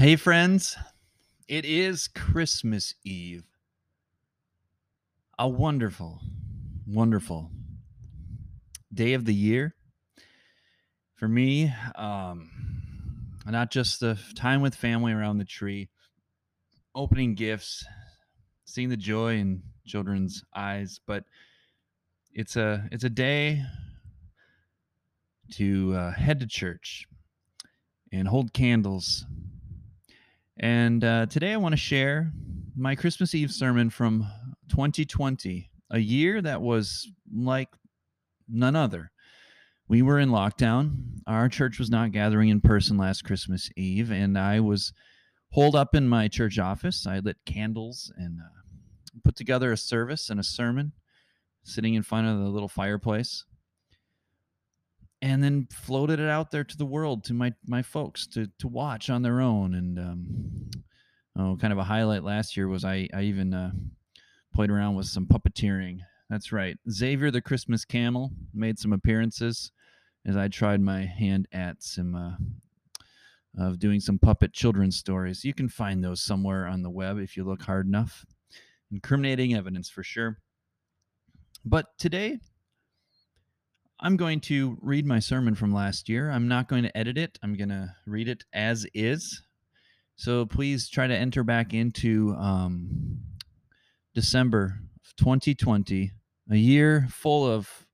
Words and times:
Hey, 0.00 0.16
friends, 0.16 0.78
it 1.46 1.66
is 1.66 2.08
Christmas 2.08 2.94
Eve. 3.04 3.44
A 5.38 5.46
wonderful, 5.46 6.22
wonderful 6.86 7.50
day 8.94 9.12
of 9.12 9.26
the 9.26 9.34
year. 9.34 9.74
For 11.16 11.28
me, 11.28 11.70
um, 11.96 12.50
not 13.44 13.70
just 13.70 14.00
the 14.00 14.18
time 14.34 14.62
with 14.62 14.74
family 14.74 15.12
around 15.12 15.36
the 15.36 15.44
tree, 15.44 15.90
opening 16.94 17.34
gifts, 17.34 17.84
seeing 18.64 18.88
the 18.88 18.96
joy 18.96 19.34
in 19.34 19.62
children's 19.86 20.42
eyes, 20.56 20.98
but 21.06 21.24
it's 22.32 22.56
a 22.56 22.88
it's 22.90 23.04
a 23.04 23.10
day 23.10 23.66
to 25.56 25.92
uh, 25.94 26.12
head 26.12 26.40
to 26.40 26.46
church 26.46 27.06
and 28.10 28.26
hold 28.28 28.54
candles 28.54 29.26
and 30.60 31.02
uh, 31.02 31.26
today 31.26 31.52
I 31.52 31.56
want 31.56 31.72
to 31.72 31.78
share 31.78 32.32
my 32.76 32.94
Christmas 32.94 33.34
Eve 33.34 33.50
sermon 33.50 33.88
from 33.88 34.26
2020, 34.68 35.70
a 35.90 35.98
year 35.98 36.42
that 36.42 36.60
was 36.60 37.10
like 37.34 37.68
none 38.46 38.76
other. 38.76 39.10
We 39.88 40.02
were 40.02 40.18
in 40.18 40.28
lockdown. 40.28 41.20
Our 41.26 41.48
church 41.48 41.78
was 41.78 41.88
not 41.88 42.12
gathering 42.12 42.50
in 42.50 42.60
person 42.60 42.98
last 42.98 43.24
Christmas 43.24 43.70
Eve, 43.74 44.12
and 44.12 44.38
I 44.38 44.60
was 44.60 44.92
holed 45.52 45.74
up 45.74 45.94
in 45.94 46.06
my 46.06 46.28
church 46.28 46.58
office. 46.58 47.06
I 47.06 47.20
lit 47.20 47.38
candles 47.46 48.12
and 48.16 48.40
uh, 48.40 49.18
put 49.24 49.36
together 49.36 49.72
a 49.72 49.78
service 49.78 50.28
and 50.28 50.38
a 50.38 50.44
sermon 50.44 50.92
sitting 51.64 51.94
in 51.94 52.02
front 52.02 52.26
of 52.26 52.38
the 52.38 52.50
little 52.50 52.68
fireplace 52.68 53.46
and 55.22 55.42
then 55.42 55.68
floated 55.70 56.18
it 56.18 56.28
out 56.28 56.50
there 56.50 56.64
to 56.64 56.76
the 56.76 56.86
world 56.86 57.24
to 57.24 57.34
my 57.34 57.52
my 57.66 57.82
folks 57.82 58.26
to 58.28 58.48
to 58.58 58.68
watch 58.68 59.10
on 59.10 59.22
their 59.22 59.40
own. 59.40 59.74
And 59.74 59.98
um, 59.98 60.70
oh 61.36 61.56
kind 61.60 61.72
of 61.72 61.78
a 61.78 61.84
highlight 61.84 62.24
last 62.24 62.56
year 62.56 62.68
was 62.68 62.84
i 62.84 63.08
i 63.14 63.22
even 63.22 63.54
uh, 63.54 63.72
played 64.54 64.70
around 64.70 64.94
with 64.94 65.06
some 65.06 65.26
puppeteering. 65.26 65.98
That's 66.28 66.52
right. 66.52 66.78
Xavier 66.90 67.30
the 67.30 67.40
christmas 67.40 67.84
camel 67.84 68.30
made 68.54 68.78
some 68.78 68.92
appearances 68.92 69.72
as 70.26 70.36
i 70.36 70.48
tried 70.48 70.80
my 70.80 71.04
hand 71.04 71.48
at 71.52 71.82
some 71.82 72.14
uh, 72.14 72.36
of 73.58 73.78
doing 73.78 74.00
some 74.00 74.18
puppet 74.18 74.52
children's 74.52 74.96
stories. 74.96 75.44
You 75.44 75.54
can 75.54 75.68
find 75.68 76.04
those 76.04 76.22
somewhere 76.22 76.66
on 76.66 76.82
the 76.82 76.90
web 76.90 77.18
if 77.18 77.36
you 77.36 77.44
look 77.44 77.62
hard 77.62 77.86
enough. 77.86 78.24
Incriminating 78.92 79.54
evidence 79.54 79.88
for 79.88 80.02
sure. 80.02 80.38
But 81.64 81.86
today 81.98 82.38
I'm 84.02 84.16
going 84.16 84.40
to 84.40 84.78
read 84.80 85.04
my 85.04 85.18
sermon 85.18 85.54
from 85.54 85.74
last 85.74 86.08
year. 86.08 86.30
I'm 86.30 86.48
not 86.48 86.68
going 86.68 86.84
to 86.84 86.96
edit 86.96 87.18
it, 87.18 87.38
I'm 87.42 87.54
going 87.54 87.68
to 87.68 87.94
read 88.06 88.28
it 88.28 88.44
as 88.50 88.86
is. 88.94 89.42
So 90.16 90.46
please 90.46 90.88
try 90.88 91.06
to 91.06 91.14
enter 91.14 91.44
back 91.44 91.74
into 91.74 92.34
um, 92.38 93.18
December 94.14 94.80
of 95.04 95.16
2020, 95.16 96.12
a 96.50 96.56
year 96.56 97.08
full 97.10 97.46
of 97.46 97.86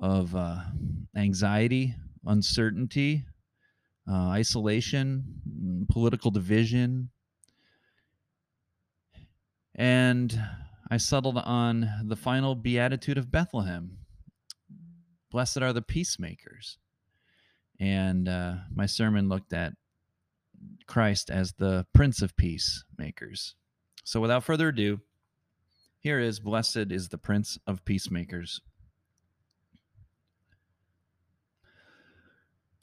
of 0.00 0.34
uh, 0.34 0.60
anxiety, 1.16 1.94
uncertainty, 2.24 3.24
uh, 4.10 4.28
isolation, 4.28 5.84
political 5.90 6.30
division, 6.30 7.10
and 9.74 10.40
I 10.90 10.96
settled 10.96 11.36
on 11.36 11.90
the 12.04 12.16
final 12.16 12.54
beatitude 12.54 13.18
of 13.18 13.30
Bethlehem 13.30 13.98
Blessed 15.30 15.58
are 15.58 15.72
the 15.72 15.82
peacemakers. 15.82 16.78
And 17.80 18.28
uh, 18.28 18.54
my 18.74 18.86
sermon 18.86 19.28
looked 19.28 19.52
at 19.52 19.74
Christ 20.86 21.30
as 21.30 21.52
the 21.52 21.86
Prince 21.92 22.22
of 22.22 22.36
Peacemakers. 22.36 23.54
So 24.04 24.20
without 24.20 24.44
further 24.44 24.68
ado, 24.68 25.00
here 26.00 26.18
is 26.18 26.40
Blessed 26.40 26.90
is 26.90 27.08
the 27.08 27.18
Prince 27.18 27.58
of 27.66 27.84
Peacemakers. 27.84 28.60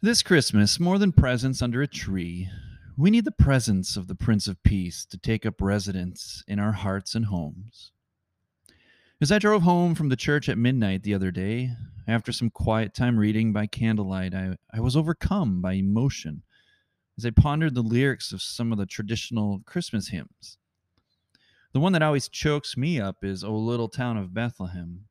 This 0.01 0.21
Christmas, 0.21 0.79
more 0.79 0.99
than 0.99 1.11
presents 1.11 1.61
under 1.61 1.81
a 1.81 1.87
tree, 1.87 2.49
we 2.95 3.09
need 3.09 3.25
the 3.25 3.31
presence 3.31 3.97
of 3.97 4.07
the 4.07 4.15
Prince 4.15 4.47
of 4.47 4.61
Peace 4.63 5.05
to 5.05 5.17
take 5.17 5.45
up 5.45 5.61
residence 5.61 6.43
in 6.47 6.59
our 6.59 6.73
hearts 6.73 7.15
and 7.15 7.25
homes. 7.25 7.91
As 9.19 9.31
I 9.31 9.39
drove 9.39 9.63
home 9.63 9.95
from 9.95 10.09
the 10.09 10.15
church 10.15 10.47
at 10.47 10.57
midnight 10.57 11.03
the 11.03 11.13
other 11.13 11.31
day, 11.31 11.71
after 12.07 12.31
some 12.31 12.49
quiet 12.49 12.93
time 12.93 13.17
reading 13.17 13.53
by 13.53 13.67
candlelight, 13.67 14.33
I, 14.33 14.55
I 14.73 14.79
was 14.79 14.95
overcome 14.95 15.61
by 15.61 15.73
emotion 15.73 16.43
as 17.17 17.25
I 17.25 17.31
pondered 17.31 17.75
the 17.75 17.81
lyrics 17.81 18.31
of 18.31 18.41
some 18.41 18.71
of 18.71 18.77
the 18.77 18.85
traditional 18.85 19.61
Christmas 19.65 20.09
hymns. 20.09 20.57
The 21.73 21.79
one 21.79 21.93
that 21.93 22.03
always 22.03 22.29
chokes 22.29 22.77
me 22.77 22.99
up 22.99 23.23
is 23.23 23.43
O 23.43 23.55
Little 23.55 23.89
Town 23.89 24.17
of 24.17 24.33
Bethlehem. 24.33 25.05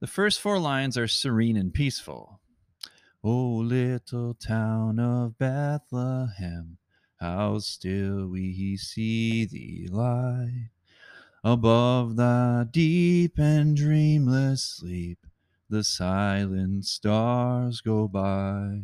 The 0.00 0.06
first 0.06 0.40
four 0.40 0.58
lines 0.58 0.98
are 0.98 1.08
serene 1.08 1.56
and 1.56 1.72
peaceful. 1.72 2.40
O 3.24 3.56
little 3.56 4.34
town 4.34 5.00
of 5.00 5.36
Bethlehem, 5.36 6.78
how 7.18 7.58
still 7.58 8.28
we 8.28 8.76
see 8.76 9.44
thee 9.44 9.88
lie. 9.90 10.70
Above 11.42 12.14
the 12.14 12.68
deep 12.70 13.36
and 13.36 13.76
dreamless 13.76 14.62
sleep, 14.62 15.25
the 15.68 15.84
silent 15.84 16.84
stars 16.84 17.80
go 17.80 18.08
by. 18.08 18.82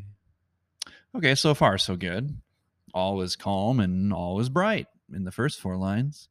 Okay, 1.16 1.34
so 1.34 1.54
far 1.54 1.78
so 1.78 1.97
good. 1.97 2.41
All 2.94 3.20
is 3.22 3.37
calm 3.37 3.81
and 3.81 4.12
all 4.12 4.41
is 4.41 4.48
bright 4.48 4.87
in 5.12 5.25
the 5.25 5.32
first 5.32 5.60
four 5.60 5.76
lines. 5.76 6.28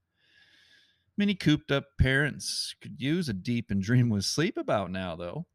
Many 1.17 1.35
cooped 1.35 1.71
up 1.71 1.85
parents 1.99 2.75
could 2.81 2.99
use 2.99 3.29
a 3.29 3.33
deep 3.33 3.69
and 3.69 3.81
dreamless 3.81 4.27
sleep 4.27 4.57
about 4.57 4.91
now, 4.91 5.15
though. 5.15 5.45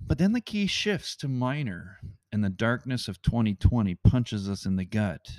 But 0.00 0.18
then 0.18 0.32
the 0.32 0.40
key 0.40 0.66
shifts 0.66 1.16
to 1.16 1.28
minor, 1.28 1.98
and 2.30 2.44
the 2.44 2.50
darkness 2.50 3.08
of 3.08 3.22
2020 3.22 3.94
punches 3.96 4.48
us 4.48 4.64
in 4.64 4.76
the 4.76 4.84
gut 4.84 5.30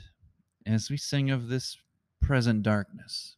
as 0.65 0.89
we 0.89 0.97
sing 0.97 1.31
of 1.31 1.47
this 1.47 1.77
present 2.21 2.63
darkness. 2.63 3.37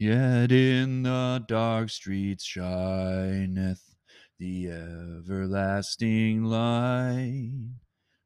Yet 0.00 0.50
in 0.50 1.02
the 1.02 1.44
dark 1.46 1.90
streets 1.90 2.42
shineth 2.42 3.96
the 4.38 4.68
everlasting 4.70 6.42
light. 6.42 7.74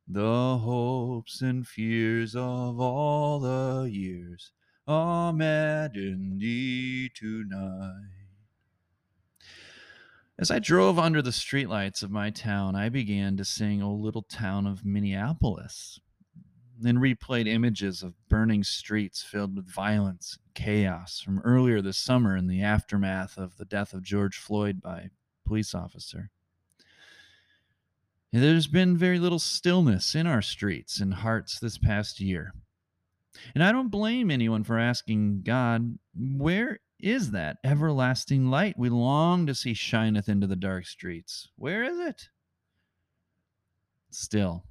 The 0.06 0.58
hopes 0.58 1.42
and 1.42 1.66
fears 1.66 2.36
of 2.36 2.78
all 2.78 3.40
the 3.40 3.90
years 3.90 4.52
are 4.86 5.32
met 5.32 5.96
in 5.96 6.38
thee 6.38 7.10
tonight. 7.12 8.20
As 10.38 10.52
I 10.52 10.60
drove 10.60 10.96
under 10.96 11.22
the 11.22 11.30
streetlights 11.30 12.04
of 12.04 12.10
my 12.12 12.30
town, 12.30 12.76
I 12.76 12.88
began 12.88 13.36
to 13.36 13.44
sing 13.44 13.82
O 13.82 13.92
Little 13.92 14.22
Town 14.22 14.68
of 14.68 14.84
Minneapolis 14.84 15.98
then 16.86 16.96
replayed 16.98 17.46
images 17.46 18.02
of 18.02 18.14
burning 18.28 18.64
streets 18.64 19.22
filled 19.22 19.56
with 19.56 19.66
violence 19.66 20.38
and 20.42 20.54
chaos 20.54 21.20
from 21.20 21.40
earlier 21.40 21.80
this 21.80 21.98
summer 21.98 22.36
in 22.36 22.46
the 22.46 22.62
aftermath 22.62 23.38
of 23.38 23.56
the 23.56 23.64
death 23.64 23.92
of 23.92 24.02
George 24.02 24.36
Floyd 24.36 24.80
by 24.82 25.10
police 25.46 25.74
officer. 25.74 26.30
There's 28.32 28.66
been 28.66 28.96
very 28.96 29.20
little 29.20 29.38
stillness 29.38 30.14
in 30.14 30.26
our 30.26 30.42
streets 30.42 30.98
and 31.00 31.14
hearts 31.14 31.60
this 31.60 31.78
past 31.78 32.20
year. 32.20 32.52
And 33.54 33.62
I 33.62 33.70
don't 33.70 33.90
blame 33.90 34.30
anyone 34.30 34.64
for 34.64 34.78
asking 34.78 35.42
God, 35.42 35.98
where 36.14 36.80
is 36.98 37.30
that 37.32 37.58
everlasting 37.64 38.50
light 38.50 38.78
we 38.78 38.88
long 38.88 39.46
to 39.46 39.54
see 39.54 39.74
shineth 39.74 40.28
into 40.28 40.46
the 40.46 40.56
dark 40.56 40.86
streets? 40.86 41.48
Where 41.56 41.84
is 41.84 41.98
it? 41.98 42.28
Still, 44.10 44.64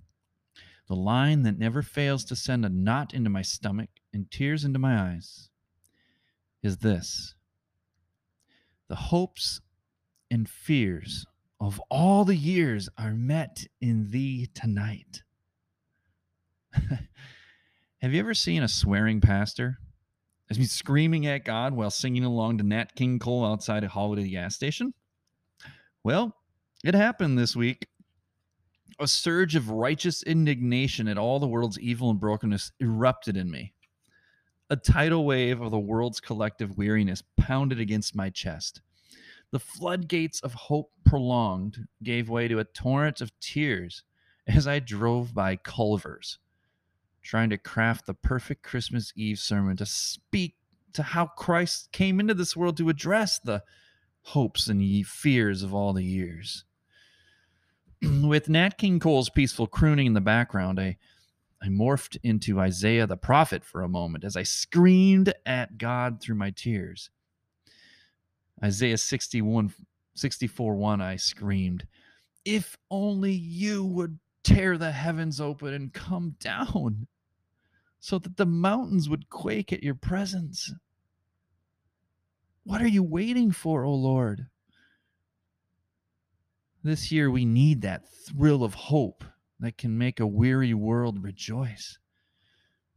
the 0.94 1.00
line 1.00 1.42
that 1.42 1.58
never 1.58 1.82
fails 1.82 2.24
to 2.24 2.36
send 2.36 2.64
a 2.64 2.70
knot 2.70 3.16
into 3.16 3.28
my 3.28 3.42
stomach 3.42 3.90
and 4.14 4.30
tears 4.30 4.64
into 4.64 4.78
my 4.78 4.96
eyes 4.96 5.50
is 6.62 6.78
this 6.78 7.34
the 8.90 8.96
hopes 8.96 9.60
and 10.30 10.48
fears 10.48 11.26
of 11.60 11.82
all 11.90 12.26
the 12.26 12.36
years 12.36 12.90
are 12.96 13.16
met 13.16 13.66
in 13.82 14.12
thee 14.12 14.48
tonight. 14.54 15.24
Have 16.80 18.14
you 18.14 18.20
ever 18.20 18.36
seen 18.36 18.62
a 18.62 18.68
swearing 18.68 19.20
pastor? 19.20 19.80
As 20.52 20.60
me 20.60 20.66
screaming 20.66 21.26
at 21.26 21.44
God 21.44 21.74
while 21.74 21.90
singing 21.90 22.24
along 22.24 22.60
to 22.60 22.64
Nat 22.64 22.94
King 22.94 23.18
Cole 23.18 23.44
outside 23.44 23.84
a 23.84 23.90
holiday 23.90 24.30
gas 24.30 24.54
station? 24.54 24.94
Well, 26.04 26.36
it 26.84 26.94
happened 26.94 27.40
this 27.40 27.56
week 27.56 27.88
a 29.00 29.08
surge 29.08 29.56
of 29.56 29.70
righteous 29.70 30.24
indignation 30.24 31.08
at 31.08 31.18
all 31.18 31.40
the 31.40 31.48
world's 31.48 31.80
evil 31.80 32.10
and 32.10 32.20
brokenness 32.20 32.72
erupted 32.80 33.38
in 33.38 33.50
me. 33.50 33.74
A 34.70 34.76
tidal 34.76 35.26
wave 35.26 35.62
of 35.62 35.72
the 35.72 35.80
world's 35.80 36.20
collective 36.20 36.78
weariness 36.78 37.24
pounded 37.38 37.80
against 37.80 38.16
my 38.16 38.30
chest. 38.30 38.82
The 39.52 39.60
floodgates 39.60 40.40
of 40.42 40.54
hope 40.54 40.92
prolonged 41.06 41.88
gave 42.02 42.30
way 42.30 42.48
to 42.48 42.60
a 42.60 42.64
torrent 42.64 43.22
of 43.22 43.38
tears 43.40 44.04
as 44.48 44.68
I 44.68 44.80
drove 44.80 45.34
by 45.34 45.58
Culver's, 45.58 46.40
trying 47.22 47.50
to 47.52 47.58
craft 47.58 48.06
the 48.06 48.14
perfect 48.14 48.64
Christmas 48.64 49.14
Eve 49.16 49.40
sermon 49.40 49.78
to 49.78 49.86
speak 49.86 50.56
to 50.94 51.04
how 51.04 51.28
Christ 51.28 51.92
came 51.92 52.20
into 52.20 52.34
this 52.34 52.56
world 52.56 52.78
to 52.78 52.90
address 52.90 53.40
the 53.40 53.64
hopes 54.22 54.68
and 54.68 55.06
fears 55.06 55.64
of 55.64 55.74
all 55.74 55.94
the 55.94 56.04
years. 56.04 56.66
With 58.24 58.50
Nat 58.50 58.78
King 58.78 59.00
Cole's 59.00 59.30
peaceful 59.30 59.68
crooning 59.68 60.08
in 60.08 60.14
the 60.14 60.22
background, 60.22 60.80
I, 60.80 60.98
I 61.62 61.68
morphed 61.68 62.18
into 62.24 62.60
Isaiah 62.60 63.08
the 63.08 63.16
prophet 63.16 63.64
for 63.64 63.82
a 63.82 63.90
moment 63.90 64.24
as 64.24 64.36
I 64.36 64.44
screamed 64.44 65.34
at 65.46 65.78
God 65.78 66.22
through 66.22 66.36
my 66.36 66.52
tears. 66.52 67.10
Isaiah 68.64 68.98
61, 68.98 69.74
64 70.16 70.76
1, 70.76 71.02
I 71.02 71.16
screamed, 71.16 71.88
If 72.44 72.78
only 72.92 73.32
you 73.32 73.86
would 73.86 74.20
tear 74.44 74.78
the 74.78 74.92
heavens 74.92 75.40
open 75.40 75.74
and 75.74 75.94
come 75.94 76.36
down 76.40 77.08
so 78.00 78.20
that 78.20 78.36
the 78.36 78.46
mountains 78.46 79.08
would 79.08 79.30
quake 79.30 79.72
at 79.72 79.84
your 79.84 79.96
presence. 79.96 80.74
What 82.66 82.82
are 82.82 82.88
you 82.88 83.04
waiting 83.04 83.52
for, 83.52 83.86
O 83.86 83.94
Lord? 83.94 84.48
This 86.84 87.14
year, 87.14 87.32
we 87.32 87.46
need 87.46 87.82
that 87.82 88.10
thrill 88.10 88.62
of 88.62 88.74
hope 88.74 89.24
that 89.60 89.78
can 89.78 89.98
make 89.98 90.20
a 90.20 90.28
weary 90.28 90.74
world 90.74 91.24
rejoice. 91.24 91.98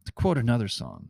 To 0.05 0.11
quote 0.11 0.37
another 0.37 0.67
song, 0.67 1.07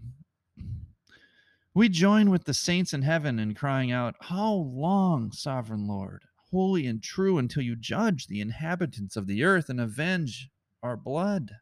we 1.73 1.89
join 1.89 2.29
with 2.29 2.45
the 2.45 2.53
saints 2.53 2.93
in 2.93 3.01
heaven 3.01 3.39
in 3.39 3.55
crying 3.55 3.91
out, 3.91 4.15
How 4.21 4.51
long, 4.53 5.31
sovereign 5.31 5.87
Lord, 5.87 6.23
holy 6.51 6.85
and 6.85 7.01
true, 7.01 7.39
until 7.39 7.63
you 7.63 7.75
judge 7.75 8.27
the 8.27 8.41
inhabitants 8.41 9.15
of 9.15 9.25
the 9.25 9.43
earth 9.43 9.69
and 9.69 9.81
avenge 9.81 10.49
our 10.83 10.97
blood? 10.97 11.53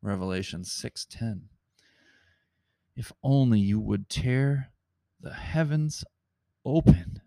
Revelation 0.00 0.64
6:10. 0.64 1.48
If 2.96 3.12
only 3.22 3.60
you 3.60 3.80
would 3.80 4.08
tear 4.08 4.72
the 5.20 5.34
heavens 5.34 6.04
open. 6.64 7.20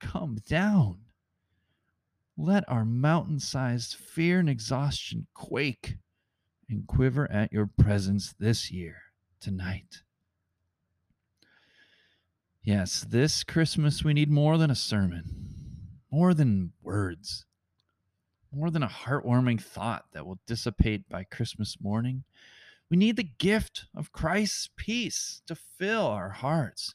Come 0.00 0.36
down. 0.46 1.11
Let 2.36 2.68
our 2.68 2.84
mountain 2.84 3.40
sized 3.40 3.94
fear 3.94 4.40
and 4.40 4.48
exhaustion 4.48 5.26
quake 5.34 5.96
and 6.68 6.86
quiver 6.86 7.30
at 7.30 7.52
your 7.52 7.66
presence 7.66 8.34
this 8.38 8.70
year, 8.70 8.96
tonight. 9.40 10.02
Yes, 12.62 13.04
this 13.08 13.44
Christmas 13.44 14.04
we 14.04 14.14
need 14.14 14.30
more 14.30 14.56
than 14.56 14.70
a 14.70 14.74
sermon, 14.74 16.00
more 16.10 16.32
than 16.32 16.72
words, 16.82 17.44
more 18.52 18.70
than 18.70 18.82
a 18.82 18.88
heartwarming 18.88 19.60
thought 19.60 20.06
that 20.12 20.26
will 20.26 20.40
dissipate 20.46 21.08
by 21.08 21.24
Christmas 21.24 21.78
morning. 21.80 22.24
We 22.88 22.96
need 22.96 23.16
the 23.16 23.24
gift 23.24 23.86
of 23.94 24.12
Christ's 24.12 24.68
peace 24.76 25.42
to 25.46 25.54
fill 25.54 26.06
our 26.06 26.30
hearts 26.30 26.94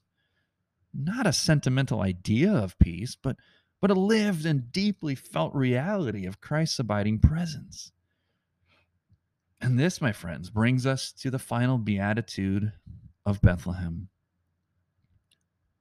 not 0.98 1.28
a 1.28 1.34
sentimental 1.34 2.02
idea 2.02 2.52
of 2.52 2.78
peace, 2.80 3.16
but, 3.16 3.38
but 3.80 3.92
a 3.92 3.96
lived 3.96 4.46
and 4.46 4.72
deeply 4.72 5.16
felt 5.16 5.54
reality 5.54 6.26
of 6.26 6.42
Christ's 6.42 6.80
abiding 6.80 7.20
presence. 7.20 7.92
And 9.62 9.80
this, 9.80 10.02
my 10.02 10.12
friends, 10.12 10.50
brings 10.50 10.86
us 10.86 11.12
to 11.14 11.32
the 11.32 11.40
final 11.40 11.78
beatitude 11.78 12.74
of 13.26 13.42
Bethlehem. 13.42 14.10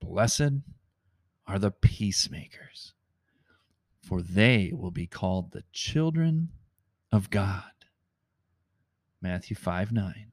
Blessed 0.01 0.63
are 1.47 1.59
the 1.59 1.71
peacemakers, 1.71 2.95
for 4.03 4.23
they 4.23 4.73
will 4.75 4.91
be 4.91 5.07
called 5.07 5.53
the 5.53 5.65
children 5.73 6.51
of 7.13 7.31
God. 7.31 7.63
Matthew 9.21 9.57
5 9.57 9.93
9. 9.93 10.33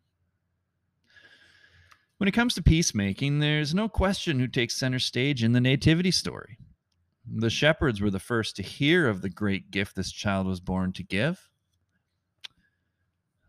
When 2.18 2.28
it 2.28 2.34
comes 2.34 2.54
to 2.56 2.64
peacemaking, 2.64 3.40
there's 3.40 3.74
no 3.74 3.90
question 3.90 4.40
who 4.40 4.48
takes 4.48 4.76
center 4.76 5.00
stage 5.00 5.44
in 5.44 5.52
the 5.52 5.60
nativity 5.60 6.12
story. 6.12 6.58
The 7.26 7.50
shepherds 7.50 8.02
were 8.02 8.12
the 8.12 8.20
first 8.20 8.56
to 8.58 8.64
hear 8.64 9.08
of 9.08 9.22
the 9.22 9.30
great 9.30 9.72
gift 9.72 9.96
this 9.96 10.12
child 10.12 10.46
was 10.46 10.60
born 10.60 10.92
to 10.94 11.04
give. 11.04 11.50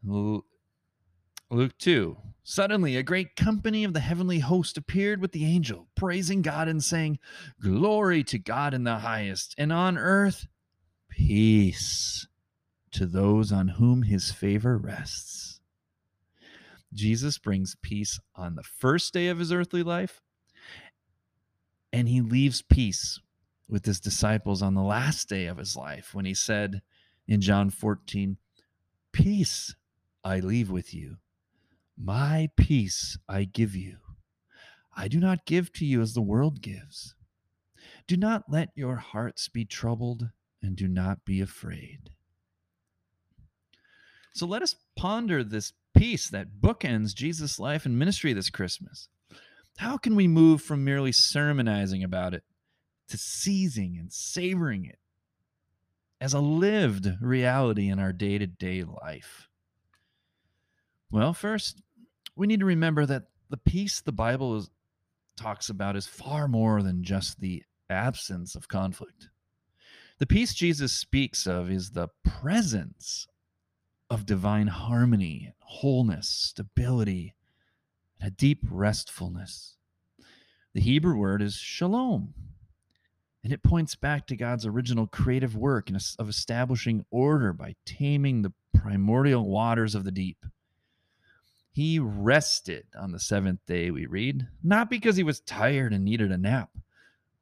Luke 0.04 0.44
2. 1.78 2.16
Suddenly, 2.44 2.96
a 2.96 3.02
great 3.02 3.36
company 3.36 3.84
of 3.84 3.94
the 3.94 4.00
heavenly 4.00 4.40
host 4.40 4.76
appeared 4.76 5.20
with 5.20 5.32
the 5.32 5.46
angel, 5.46 5.88
praising 5.94 6.42
God 6.42 6.68
and 6.68 6.84
saying, 6.84 7.18
Glory 7.60 8.22
to 8.24 8.38
God 8.38 8.74
in 8.74 8.84
the 8.84 8.98
highest, 8.98 9.54
and 9.56 9.72
on 9.72 9.96
earth, 9.96 10.46
peace 11.08 12.26
to 12.92 13.06
those 13.06 13.50
on 13.50 13.68
whom 13.68 14.02
his 14.02 14.30
favor 14.30 14.76
rests. 14.76 15.60
Jesus 16.92 17.38
brings 17.38 17.76
peace 17.82 18.20
on 18.36 18.54
the 18.54 18.62
first 18.62 19.14
day 19.14 19.28
of 19.28 19.38
his 19.38 19.50
earthly 19.50 19.82
life, 19.82 20.20
and 21.92 22.08
he 22.08 22.20
leaves 22.20 22.62
peace 22.62 23.20
with 23.68 23.86
his 23.86 24.00
disciples 24.00 24.62
on 24.62 24.74
the 24.74 24.82
last 24.82 25.28
day 25.28 25.46
of 25.46 25.58
his 25.58 25.76
life 25.76 26.14
when 26.14 26.24
he 26.24 26.34
said 26.34 26.82
in 27.26 27.40
John 27.40 27.70
14, 27.70 28.36
Peace 29.12 29.74
I 30.22 30.40
leave 30.40 30.70
with 30.70 30.94
you, 30.94 31.16
my 31.96 32.50
peace 32.56 33.18
I 33.28 33.44
give 33.44 33.74
you. 33.74 33.98
I 34.96 35.08
do 35.08 35.18
not 35.18 35.46
give 35.46 35.72
to 35.74 35.84
you 35.84 36.00
as 36.00 36.14
the 36.14 36.22
world 36.22 36.60
gives. 36.60 37.14
Do 38.06 38.16
not 38.16 38.44
let 38.48 38.70
your 38.74 38.96
hearts 38.96 39.48
be 39.48 39.64
troubled, 39.64 40.30
and 40.62 40.76
do 40.76 40.88
not 40.88 41.24
be 41.24 41.40
afraid. 41.40 42.10
So 44.34 44.46
let 44.46 44.62
us 44.62 44.76
ponder 44.96 45.44
this 45.44 45.72
peace 45.94 46.28
that 46.28 46.60
bookends 46.60 47.14
Jesus' 47.14 47.58
life 47.58 47.86
and 47.86 47.98
ministry 47.98 48.32
this 48.32 48.50
Christmas. 48.50 49.08
How 49.78 49.96
can 49.96 50.16
we 50.16 50.28
move 50.28 50.62
from 50.62 50.84
merely 50.84 51.12
sermonizing 51.12 52.02
about 52.02 52.34
it 52.34 52.44
to 53.08 53.18
seizing 53.18 53.96
and 53.98 54.12
savoring 54.12 54.84
it 54.84 54.98
as 56.20 56.32
a 56.32 56.40
lived 56.40 57.10
reality 57.20 57.88
in 57.88 57.98
our 57.98 58.12
day 58.12 58.38
to 58.38 58.46
day 58.46 58.82
life? 58.84 59.48
Well, 61.10 61.32
first, 61.32 61.82
we 62.36 62.46
need 62.46 62.60
to 62.60 62.66
remember 62.66 63.06
that 63.06 63.24
the 63.50 63.56
peace 63.56 64.00
the 64.00 64.12
Bible 64.12 64.56
is, 64.56 64.70
talks 65.36 65.68
about 65.68 65.96
is 65.96 66.06
far 66.06 66.48
more 66.48 66.82
than 66.82 67.04
just 67.04 67.40
the 67.40 67.62
absence 67.90 68.54
of 68.54 68.68
conflict. 68.68 69.28
The 70.18 70.26
peace 70.26 70.54
Jesus 70.54 70.92
speaks 70.92 71.46
of 71.46 71.70
is 71.70 71.90
the 71.90 72.08
presence 72.24 73.26
of 74.08 74.26
divine 74.26 74.68
harmony, 74.68 75.52
wholeness, 75.58 76.28
stability, 76.28 77.34
and 78.20 78.28
a 78.28 78.34
deep 78.34 78.60
restfulness. 78.70 79.76
The 80.72 80.80
Hebrew 80.80 81.16
word 81.16 81.42
is 81.42 81.54
shalom, 81.54 82.34
and 83.44 83.52
it 83.52 83.62
points 83.62 83.94
back 83.94 84.26
to 84.26 84.36
God's 84.36 84.64
original 84.64 85.06
creative 85.06 85.54
work 85.54 85.90
of 86.18 86.28
establishing 86.28 87.04
order 87.10 87.52
by 87.52 87.76
taming 87.84 88.40
the 88.40 88.54
primordial 88.72 89.48
waters 89.48 89.94
of 89.94 90.04
the 90.04 90.10
deep. 90.10 90.46
He 91.70 91.98
rested 91.98 92.86
on 92.98 93.12
the 93.12 93.20
seventh 93.20 93.60
day, 93.66 93.90
we 93.90 94.06
read, 94.06 94.48
not 94.62 94.88
because 94.88 95.16
he 95.16 95.22
was 95.22 95.40
tired 95.40 95.92
and 95.92 96.04
needed 96.04 96.32
a 96.32 96.38
nap, 96.38 96.70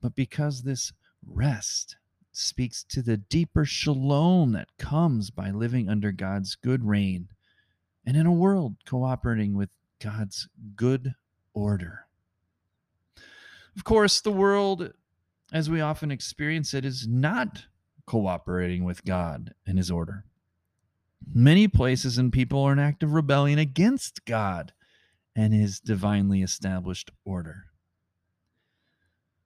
but 0.01 0.17
because 0.17 0.63
this 0.63 0.93
rest 1.25 1.97
speaks 2.33 2.83
to 2.83 3.03
the 3.03 3.19
deeper 3.19 3.65
shalom 3.65 4.53
that 4.53 4.77
comes 4.79 5.31
by 5.31 5.51
living 5.51 5.89
under 5.89 6.11
God's 6.11 6.57
good 6.57 6.85
reign 6.85 7.29
and 8.05 8.17
in 8.17 8.27
a 8.27 8.33
world 8.33 8.77
cooperating 8.87 9.55
with 9.55 9.71
God's 10.01 10.49
good 10.75 11.15
order. 11.55 12.07
Of 13.77 13.85
course, 13.85 14.21
the 14.21 14.33
world, 14.33 14.93
as 15.53 15.69
we 15.69 15.81
often 15.81 16.11
experience 16.11 16.75
it, 16.75 16.85
is 16.85 17.07
not 17.07 17.67
cooperating 18.07 18.85
with 18.85 19.05
God 19.05 19.55
and 19.67 19.79
His 19.79 19.91
order. 19.91 20.25
Many 21.33 21.69
places 21.69 22.19
and 22.19 22.33
people 22.33 22.63
are 22.63 22.73
in 22.73 22.79
active 22.79 23.13
rebellion 23.13 23.59
against 23.59 24.25
God 24.25 24.73
and 25.37 25.53
His 25.53 25.79
divinely 25.79 26.43
established 26.43 27.11
order. 27.25 27.67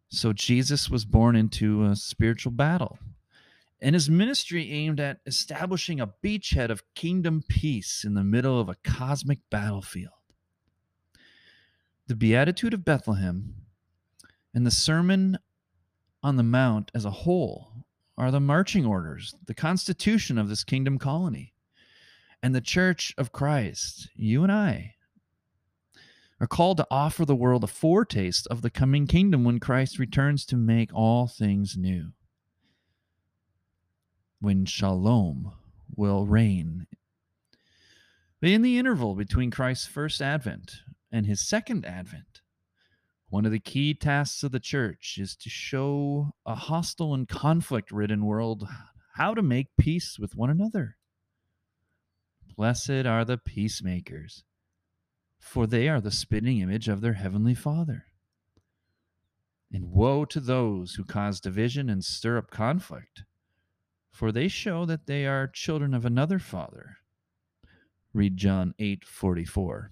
So 0.08 0.32
Jesus 0.32 0.88
was 0.88 1.04
born 1.04 1.36
into 1.36 1.84
a 1.84 1.96
spiritual 1.96 2.52
battle. 2.52 2.98
And 3.80 3.94
his 3.94 4.08
ministry 4.08 4.70
aimed 4.72 5.00
at 5.00 5.20
establishing 5.26 6.00
a 6.00 6.06
beachhead 6.06 6.70
of 6.70 6.82
kingdom 6.94 7.42
peace 7.46 8.04
in 8.04 8.14
the 8.14 8.24
middle 8.24 8.58
of 8.58 8.68
a 8.68 8.76
cosmic 8.82 9.40
battlefield. 9.50 10.12
The 12.06 12.16
Beatitude 12.16 12.72
of 12.72 12.84
Bethlehem 12.84 13.54
and 14.54 14.64
the 14.64 14.70
Sermon 14.70 15.38
on 16.26 16.34
the 16.34 16.42
Mount 16.42 16.90
as 16.92 17.04
a 17.04 17.10
whole 17.22 17.70
are 18.18 18.32
the 18.32 18.40
marching 18.40 18.84
orders, 18.84 19.32
the 19.46 19.54
constitution 19.54 20.38
of 20.38 20.48
this 20.48 20.64
kingdom 20.64 20.98
colony. 20.98 21.54
And 22.42 22.52
the 22.52 22.60
Church 22.60 23.14
of 23.16 23.30
Christ, 23.30 24.08
you 24.16 24.42
and 24.42 24.50
I, 24.50 24.96
are 26.40 26.48
called 26.48 26.78
to 26.78 26.86
offer 26.90 27.24
the 27.24 27.36
world 27.36 27.62
a 27.62 27.68
foretaste 27.68 28.48
of 28.48 28.62
the 28.62 28.70
coming 28.70 29.06
kingdom 29.06 29.44
when 29.44 29.60
Christ 29.60 30.00
returns 30.00 30.44
to 30.46 30.56
make 30.56 30.92
all 30.92 31.28
things 31.28 31.76
new. 31.76 32.10
When 34.40 34.64
shalom 34.64 35.52
will 35.96 36.26
reign. 36.26 36.88
But 38.40 38.50
in 38.50 38.62
the 38.62 38.78
interval 38.78 39.14
between 39.14 39.52
Christ's 39.52 39.86
first 39.86 40.20
advent 40.20 40.78
and 41.12 41.24
his 41.24 41.40
second 41.46 41.86
advent, 41.86 42.42
one 43.28 43.44
of 43.44 43.52
the 43.52 43.58
key 43.58 43.92
tasks 43.92 44.42
of 44.42 44.52
the 44.52 44.60
church 44.60 45.18
is 45.20 45.34
to 45.36 45.50
show 45.50 46.32
a 46.44 46.54
hostile 46.54 47.12
and 47.12 47.28
conflict 47.28 47.90
ridden 47.90 48.24
world 48.24 48.68
how 49.14 49.34
to 49.34 49.42
make 49.42 49.76
peace 49.76 50.18
with 50.18 50.36
one 50.36 50.50
another. 50.50 50.96
Blessed 52.56 53.04
are 53.04 53.24
the 53.24 53.36
peacemakers, 53.36 54.44
for 55.40 55.66
they 55.66 55.88
are 55.88 56.00
the 56.00 56.10
spitting 56.10 56.60
image 56.60 56.88
of 56.88 57.00
their 57.00 57.14
heavenly 57.14 57.54
Father. 57.54 58.04
And 59.72 59.90
woe 59.90 60.24
to 60.26 60.38
those 60.38 60.94
who 60.94 61.04
cause 61.04 61.40
division 61.40 61.90
and 61.90 62.04
stir 62.04 62.38
up 62.38 62.50
conflict, 62.50 63.24
for 64.12 64.30
they 64.30 64.48
show 64.48 64.86
that 64.86 65.06
they 65.06 65.26
are 65.26 65.48
children 65.48 65.92
of 65.92 66.04
another 66.04 66.38
Father. 66.38 66.98
Read 68.14 68.36
John 68.36 68.72
8 68.78 69.04
44. 69.04 69.90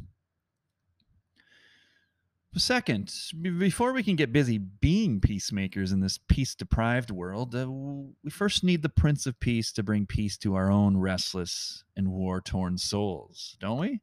Second, 2.57 3.13
before 3.59 3.93
we 3.93 4.05
can 4.05 4.15
get 4.15 4.33
busy 4.33 4.59
being 4.59 5.21
peacemakers 5.21 5.91
in 5.91 5.99
this 5.99 6.19
peace 6.29 6.55
deprived 6.55 7.11
world, 7.11 7.53
uh, 7.55 7.69
we 7.69 8.31
first 8.31 8.63
need 8.63 8.83
the 8.83 8.89
Prince 8.89 9.27
of 9.27 9.41
Peace 9.41 9.73
to 9.73 9.83
bring 9.83 10.07
peace 10.07 10.39
to 10.39 10.55
our 10.55 10.71
own 10.71 10.97
restless 10.97 11.83
and 11.97 12.13
war 12.13 12.41
torn 12.41 12.79
souls, 12.79 13.57
don't 13.59 13.81
we? 13.81 14.01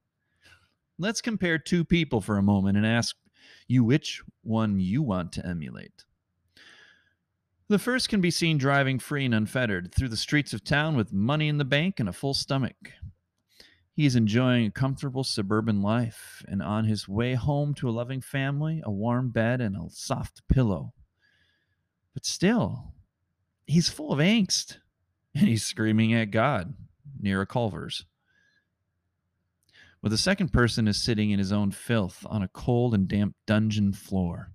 Let's 1.00 1.22
compare 1.22 1.58
two 1.58 1.86
people 1.86 2.20
for 2.20 2.38
a 2.38 2.43
moment 2.43 2.75
and 2.75 2.86
ask 2.86 3.15
you 3.70 3.86
which 3.86 4.22
one 4.43 4.81
you 4.81 5.01
want 5.01 5.31
to 5.34 5.46
emulate. 5.46 6.03
The 7.70 7.79
first 7.79 8.10
can 8.10 8.20
be 8.20 8.31
seen 8.31 8.58
driving 8.58 9.00
free 9.00 9.24
and 9.24 9.34
unfettered 9.34 9.96
through 9.96 10.10
the 10.10 10.17
streets 10.17 10.51
of 10.51 10.65
town 10.65 10.98
with 10.98 11.13
money 11.13 11.48
in 11.48 11.58
the 11.58 11.63
bank 11.63 12.01
and 12.01 12.10
a 12.10 12.13
full 12.13 12.34
stomach. 12.34 12.75
He 14.01 14.08
is 14.08 14.15
enjoying 14.15 14.65
a 14.65 14.72
comfortable 14.72 15.24
suburban 15.24 15.84
life 15.84 16.43
and 16.48 16.60
on 16.60 16.86
his 16.86 17.08
way 17.08 17.36
home 17.36 17.75
to 17.75 17.88
a 17.88 17.91
loving 17.91 18.20
family, 18.20 18.81
a 18.84 18.89
warm 18.89 19.29
bed, 19.29 19.62
and 19.62 19.77
a 19.77 19.91
soft 19.91 20.41
pillow. 20.48 20.96
But 22.15 22.25
still, 22.25 22.96
he's 23.67 23.89
full 23.89 24.12
of 24.12 24.17
angst 24.17 24.77
and 25.36 25.48
he's 25.48 25.63
screaming 25.63 26.15
at 26.15 26.31
God 26.31 26.74
near 27.20 27.41
a 27.41 27.46
Culver's. 27.46 28.08
But 30.01 30.10
the 30.10 30.17
second 30.17 30.51
person 30.51 30.88
is 30.88 31.00
sitting 31.00 31.29
in 31.29 31.38
his 31.38 31.51
own 31.51 31.70
filth 31.70 32.25
on 32.27 32.41
a 32.41 32.48
cold 32.48 32.96
and 32.96 33.08
damp 33.08 33.36
dungeon 33.46 33.93
floor. 33.93 34.51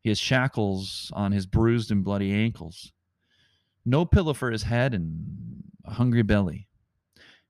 He 0.00 0.10
has 0.10 0.20
shackles 0.20 1.10
on 1.12 1.32
his 1.32 1.46
bruised 1.46 1.90
and 1.90 2.04
bloody 2.04 2.32
ankles, 2.32 2.92
no 3.84 4.04
pillow 4.04 4.32
for 4.32 4.52
his 4.52 4.62
head, 4.62 4.94
and 4.94 5.64
a 5.84 5.94
hungry 5.94 6.22
belly. 6.22 6.68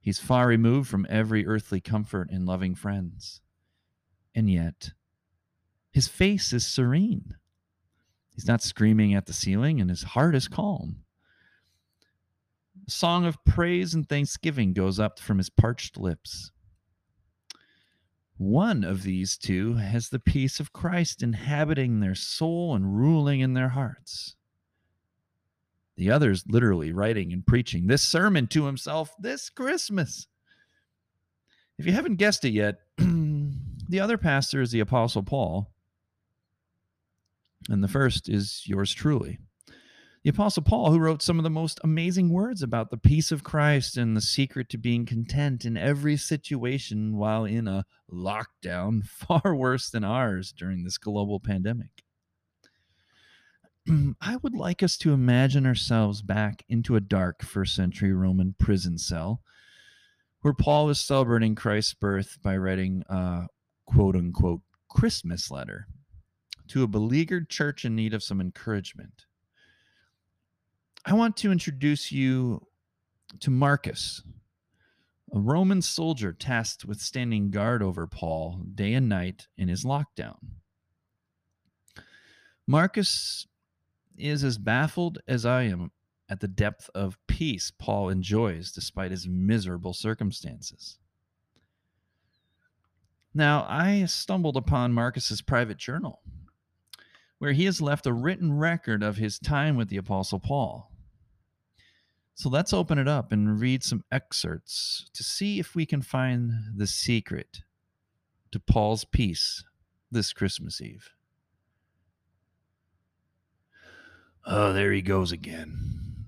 He's 0.03 0.19
far 0.19 0.49
removed 0.49 0.91
from 0.91 1.07
every 1.09 1.47
earthly 1.47 1.81
comfort 1.81 2.29
and 2.29 2.45
loving 2.45 2.75
friends. 2.75 3.41
And 4.35 4.51
yet, 4.51 4.91
his 5.93 6.09
face 6.09 6.53
is 6.53 6.67
serene. 6.67 7.37
He's 8.35 8.49
not 8.49 8.63
screaming 8.63 9.15
at 9.15 9.27
the 9.27 9.33
ceiling, 9.33 9.81
and 9.81 9.89
his 9.89 10.03
heart 10.03 10.35
is 10.35 10.49
calm. 10.49 11.05
A 12.89 12.91
song 12.91 13.25
of 13.25 13.45
praise 13.45 13.95
and 13.95 14.09
thanksgiving 14.09 14.73
goes 14.73 14.99
up 14.99 15.21
from 15.21 15.39
his 15.39 15.51
parched 15.51 15.97
lips. 15.97 16.51
One 18.39 18.83
of 18.83 19.05
these 19.05 19.37
two 19.37 19.75
has 19.75 20.09
the 20.09 20.19
peace 20.19 20.59
of 20.59 20.73
Christ 20.73 21.23
inhabiting 21.23 22.01
their 22.01 22.17
soul 22.17 22.75
and 22.75 22.97
ruling 22.99 23.39
in 23.39 23.55
their 23.55 23.69
hearts. 23.69 24.35
The 25.97 26.11
other's 26.11 26.45
literally 26.49 26.93
writing 26.93 27.33
and 27.33 27.47
preaching 27.47 27.87
this 27.87 28.03
sermon 28.03 28.47
to 28.49 28.65
himself 28.65 29.15
this 29.19 29.51
Christmas. 29.51 30.27
If 31.79 31.87
you 31.87 31.93
haven't 31.93 32.17
guessed 32.17 32.45
it 32.45 32.53
yet, 32.53 32.81
the 32.97 34.01
other 34.01 34.19
pastor 34.19 34.61
is 34.61 34.71
the 34.71 34.81
Apostle 34.81 35.23
Paul, 35.23 35.73
and 37.69 37.83
the 37.83 37.89
first 37.89 38.29
is 38.29 38.63
yours 38.67 38.93
truly. 38.93 39.39
The 40.23 40.31
Apostle 40.31 40.63
Paul, 40.63 40.93
who 40.93 41.01
wrote 41.01 41.21
some 41.21 41.41
of 41.41 41.43
the 41.43 41.51
most 41.51 41.81
amazing 41.83 42.29
words 42.29 42.63
about 42.63 42.91
the 42.91 42.97
peace 42.97 43.33
of 43.33 43.43
Christ 43.43 43.97
and 43.97 44.17
the 44.17 44.21
secret 44.21 44.69
to 44.69 44.79
being 44.79 45.05
content 45.05 45.65
in 45.65 45.77
every 45.77 46.17
situation 46.17 47.17
while 47.17 47.45
in 47.45 47.67
a 47.67 47.85
lockdown 48.11 49.05
far 49.07 49.55
worse 49.55 49.91
than 49.91 50.05
ours 50.05 50.53
during 50.57 50.85
this 50.85 50.97
global 50.97 51.41
pandemic. 51.41 52.05
I 54.21 54.37
would 54.43 54.55
like 54.55 54.83
us 54.83 54.97
to 54.99 55.13
imagine 55.13 55.67
ourselves 55.67 56.23
back 56.23 56.65
into 56.69 56.97
a 56.97 57.01
dark 57.01 57.43
first 57.43 57.75
century 57.75 58.13
Roman 58.13 58.55
prison 58.59 58.99
cell 58.99 59.43
where 60.43 60.55
Paul 60.55 60.87
was 60.87 61.01
celebrating 61.01 61.55
Christ's 61.55 61.95
birth 61.95 62.39
by 62.43 62.57
writing 62.57 63.05
a 63.09 63.47
quote 63.87 64.17
unquote 64.17 64.61
Christmas 64.89 65.51
letter 65.51 65.87
to 66.69 66.83
a 66.83 66.89
beleaguered 66.89 67.49
church 67.49 67.85
in 67.85 67.97
need 67.97 68.15
of 68.15 68.23
some 68.23 68.41
encouragement. 68.41 69.27
I 71.05 71.15
want 71.15 71.37
to 71.39 71.51
introduce 71.51 72.13
you 72.13 72.67
to 73.41 73.51
Marcus, 73.51 74.23
a 75.35 75.39
Roman 75.41 75.83
soldier 75.83 76.33
tasked 76.33 76.85
with 76.85 77.01
standing 77.01 77.51
guard 77.51 77.83
over 77.83 78.07
Paul 78.07 78.61
day 78.75 78.95
and 78.95 79.09
night 79.09 79.49
in 79.57 79.69
his 79.69 79.85
lockdown. 79.85 80.37
Marcus 82.67 83.47
is 84.23 84.45
as 84.45 84.59
baffled 84.59 85.19
as 85.27 85.45
I 85.45 85.65
am 85.65 85.91
at 86.29 86.41
the 86.41 86.49
depth 86.49 86.89
of 86.95 87.19
peace 87.27 87.71
Paul 87.71 88.09
enjoys 88.09 88.73
despite 88.73 89.11
his 89.11 89.29
miserable 89.29 89.93
circumstances. 89.93 90.99
Now, 93.35 93.67
I 93.69 94.05
stumbled 94.07 94.57
upon 94.57 94.93
Marcus's 94.93 95.43
private 95.43 95.79
journal, 95.79 96.21
where 97.39 97.53
he 97.53 97.65
has 97.65 97.83
left 97.83 98.07
a 98.07 98.13
written 98.13 98.57
record 98.57 99.03
of 99.03 99.17
his 99.17 99.39
time 99.39 99.77
with 99.77 99.89
the 99.89 99.97
Apostle 99.97 100.39
Paul. 100.39 100.91
So 102.35 102.49
let's 102.49 102.73
open 102.73 102.99
it 102.99 103.09
up 103.09 103.33
and 103.33 103.61
read 103.61 103.83
some 103.83 104.05
excerpts 104.11 105.11
to 105.15 105.23
see 105.23 105.59
if 105.59 105.75
we 105.75 105.87
can 105.87 106.03
find 106.03 106.53
the 106.77 106.87
secret 106.87 107.63
to 108.53 108.61
Paul's 108.61 109.05
peace 109.05 109.65
this 110.11 110.33
Christmas 110.33 110.81
Eve. 110.81 111.11
Oh, 114.45 114.73
there 114.73 114.93
he 114.93 115.03
goes 115.03 115.31
again. 115.33 116.27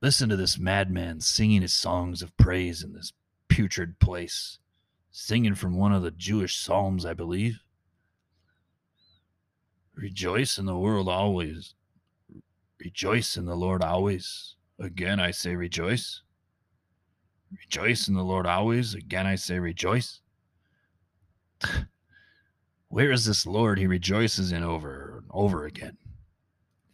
Listen 0.00 0.28
to 0.28 0.36
this 0.36 0.58
madman 0.58 1.20
singing 1.20 1.62
his 1.62 1.72
songs 1.72 2.22
of 2.22 2.36
praise 2.36 2.84
in 2.84 2.92
this 2.92 3.12
putrid 3.48 3.98
place, 3.98 4.58
singing 5.10 5.56
from 5.56 5.76
one 5.76 5.92
of 5.92 6.02
the 6.02 6.12
Jewish 6.12 6.56
psalms, 6.56 7.04
I 7.04 7.14
believe. 7.14 7.60
Rejoice 9.96 10.58
in 10.58 10.66
the 10.66 10.78
world 10.78 11.08
always. 11.08 11.74
Rejoice 12.78 13.36
in 13.36 13.46
the 13.46 13.56
Lord 13.56 13.82
always. 13.82 14.54
Again, 14.78 15.18
I 15.18 15.32
say 15.32 15.56
rejoice. 15.56 16.22
Rejoice 17.50 18.06
in 18.06 18.14
the 18.14 18.22
Lord 18.22 18.46
always. 18.46 18.94
Again, 18.94 19.26
I 19.26 19.34
say 19.34 19.58
rejoice. 19.58 20.20
Where 22.88 23.10
is 23.10 23.24
this 23.24 23.44
Lord 23.44 23.80
he 23.80 23.88
rejoices 23.88 24.52
in 24.52 24.62
over 24.62 25.18
and 25.18 25.26
over 25.30 25.66
again? 25.66 25.98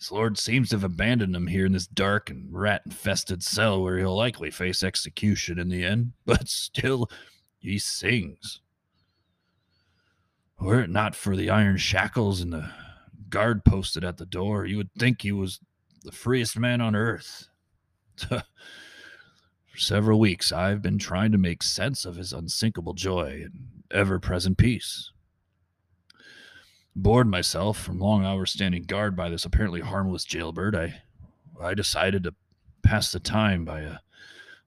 His 0.04 0.12
lord 0.12 0.37
seems 0.37 0.68
to 0.68 0.76
have 0.76 0.84
abandoned 0.84 1.34
him 1.34 1.46
here 1.46 1.64
in 1.64 1.73
this 1.73 1.87
dark 1.87 2.28
and 2.28 2.52
rat 2.52 2.82
infested 2.84 3.42
cell 3.42 3.82
where 3.82 3.96
he'll 3.96 4.14
likely 4.14 4.50
face 4.50 4.82
execution 4.82 5.58
in 5.58 5.70
the 5.70 5.82
end, 5.82 6.12
but 6.26 6.46
still, 6.46 7.08
he 7.58 7.78
sings. 7.78 8.61
Were 10.61 10.82
it 10.82 10.90
not 10.90 11.16
for 11.16 11.37
the 11.37 11.49
iron 11.49 11.78
shackles 11.78 12.42
and 12.42 12.52
the 12.52 12.68
guard 13.30 13.64
posted 13.64 14.04
at 14.04 14.18
the 14.18 14.26
door, 14.26 14.66
you 14.66 14.76
would 14.76 14.92
think 14.99 15.23
he 15.23 15.32
was 15.32 15.58
the 16.02 16.12
freest 16.12 16.58
man 16.58 16.82
on 16.82 16.94
earth. 16.94 17.49
for 18.28 18.44
several 19.75 20.20
weeks, 20.20 20.52
I've 20.52 20.82
been 20.82 20.99
trying 20.99 21.32
to 21.32 21.38
make 21.38 21.62
sense 21.62 22.04
of 22.04 22.16
his 22.16 22.34
unsinkable 22.34 22.92
joy 22.92 23.40
and 23.46 23.82
ever 23.90 24.20
present 24.20 24.58
peace. 24.58 25.11
Bored 26.96 27.26
myself 27.26 27.78
from 27.78 27.98
long 27.98 28.24
hours 28.24 28.52
standing 28.52 28.84
guard 28.84 29.16
by 29.16 29.28
this 29.28 29.44
apparently 29.44 29.80
harmless 29.80 30.24
jailbird, 30.24 30.76
I, 30.76 31.02
I 31.60 31.74
decided 31.74 32.22
to 32.24 32.34
pass 32.82 33.10
the 33.10 33.18
time 33.18 33.64
by 33.64 33.84
uh, 33.84 33.96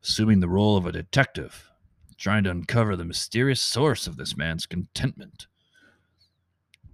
assuming 0.03 0.41
the 0.41 0.49
role 0.49 0.75
of 0.75 0.85
a 0.85 0.91
detective, 0.91 1.69
trying 2.17 2.43
to 2.43 2.51
uncover 2.51 2.95
the 2.95 3.05
mysterious 3.05 3.61
source 3.61 4.07
of 4.07 4.17
this 4.17 4.35
man's 4.35 4.65
contentment. 4.65 5.47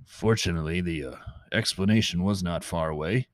Fortunately, 0.05 0.81
the 0.81 1.03
uh, 1.03 1.15
explanation 1.51 2.23
was 2.23 2.43
not 2.43 2.63
far 2.63 2.89
away. 2.89 3.27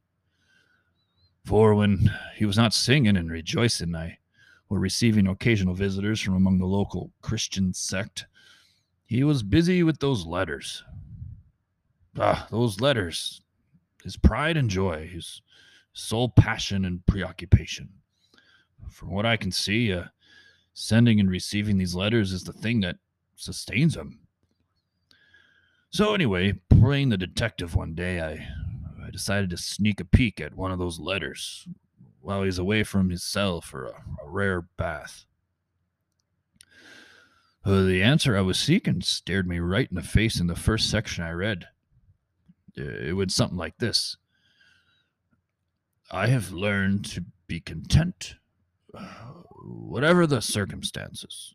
For 1.44 1.75
when 1.75 2.12
he 2.36 2.46
was 2.46 2.56
not 2.58 2.74
singing 2.74 3.18
and 3.18 3.29
rejoicing, 3.29 3.96
I 3.96 4.20
were 4.70 4.79
receiving 4.79 5.27
occasional 5.27 5.74
visitors 5.74 6.22
from 6.22 6.36
among 6.36 6.60
the 6.60 6.65
local 6.65 7.12
Christian 7.22 7.74
sect. 7.74 8.27
He 9.06 9.24
was 9.24 9.44
busy 9.44 9.84
with 9.84 10.00
those 10.00 10.25
letters, 10.25 10.84
Ah, 12.20 12.48
those 12.52 12.82
letters. 12.82 13.42
His 14.04 14.18
pride 14.18 14.58
and 14.58 14.70
joy, 14.70 15.08
his 15.08 15.42
sole 15.94 16.30
passion 16.30 16.84
and 16.84 17.06
preoccupation. 17.06 17.90
from 18.90 19.12
what 19.12 19.26
I 19.26 19.38
can 19.38 19.52
see, 19.52 19.94
uh, 19.94 20.06
sending 20.74 21.20
and 21.20 21.30
receiving 21.30 21.78
these 21.78 21.96
letters 21.96 22.34
is 22.34 22.44
the 22.44 22.54
thing 22.54 22.82
that 22.82 22.98
sustains 23.36 23.96
him. 23.96 24.20
So, 25.92 26.14
anyway, 26.14 26.54
playing 26.70 27.10
the 27.10 27.18
detective 27.18 27.76
one 27.76 27.96
day, 27.96 28.22
I, 28.22 28.48
I 29.06 29.10
decided 29.12 29.50
to 29.52 29.58
sneak 29.58 30.00
a 30.00 30.06
peek 30.06 30.42
at 30.42 30.56
one 30.56 30.72
of 30.72 30.80
those 30.80 31.00
letters 31.00 31.68
while 32.22 32.44
he's 32.44 32.60
away 32.60 32.84
from 32.84 33.10
his 33.10 33.24
cell 33.24 33.62
for 33.62 33.86
a, 33.86 34.04
a 34.24 34.30
rare 34.30 34.62
bath. 34.62 35.26
Uh, 37.66 37.84
the 37.84 38.04
answer 38.04 38.38
I 38.38 38.42
was 38.42 38.60
seeking 38.60 39.02
stared 39.02 39.48
me 39.48 39.60
right 39.60 39.90
in 39.90 39.96
the 39.96 40.04
face 40.04 40.40
in 40.40 40.48
the 40.48 40.56
first 40.56 40.90
section 40.90 41.24
I 41.24 41.32
read. 41.32 41.68
Uh, 42.79 42.83
it 42.83 43.13
went 43.13 43.31
something 43.31 43.57
like 43.57 43.77
this 43.77 44.17
I 46.12 46.27
have 46.27 46.51
learned 46.51 47.05
to 47.05 47.25
be 47.48 47.59
content, 47.59 48.36
uh, 48.93 49.05
whatever 49.63 50.25
the 50.25 50.41
circumstances. 50.41 51.53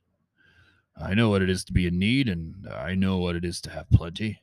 I 0.97 1.15
know 1.15 1.29
what 1.29 1.43
it 1.43 1.51
is 1.51 1.65
to 1.65 1.73
be 1.73 1.87
in 1.87 1.99
need, 1.99 2.29
and 2.29 2.69
I 2.69 2.95
know 2.95 3.19
what 3.19 3.35
it 3.35 3.45
is 3.45 3.61
to 3.63 3.71
have 3.71 3.91
plenty. 3.91 4.43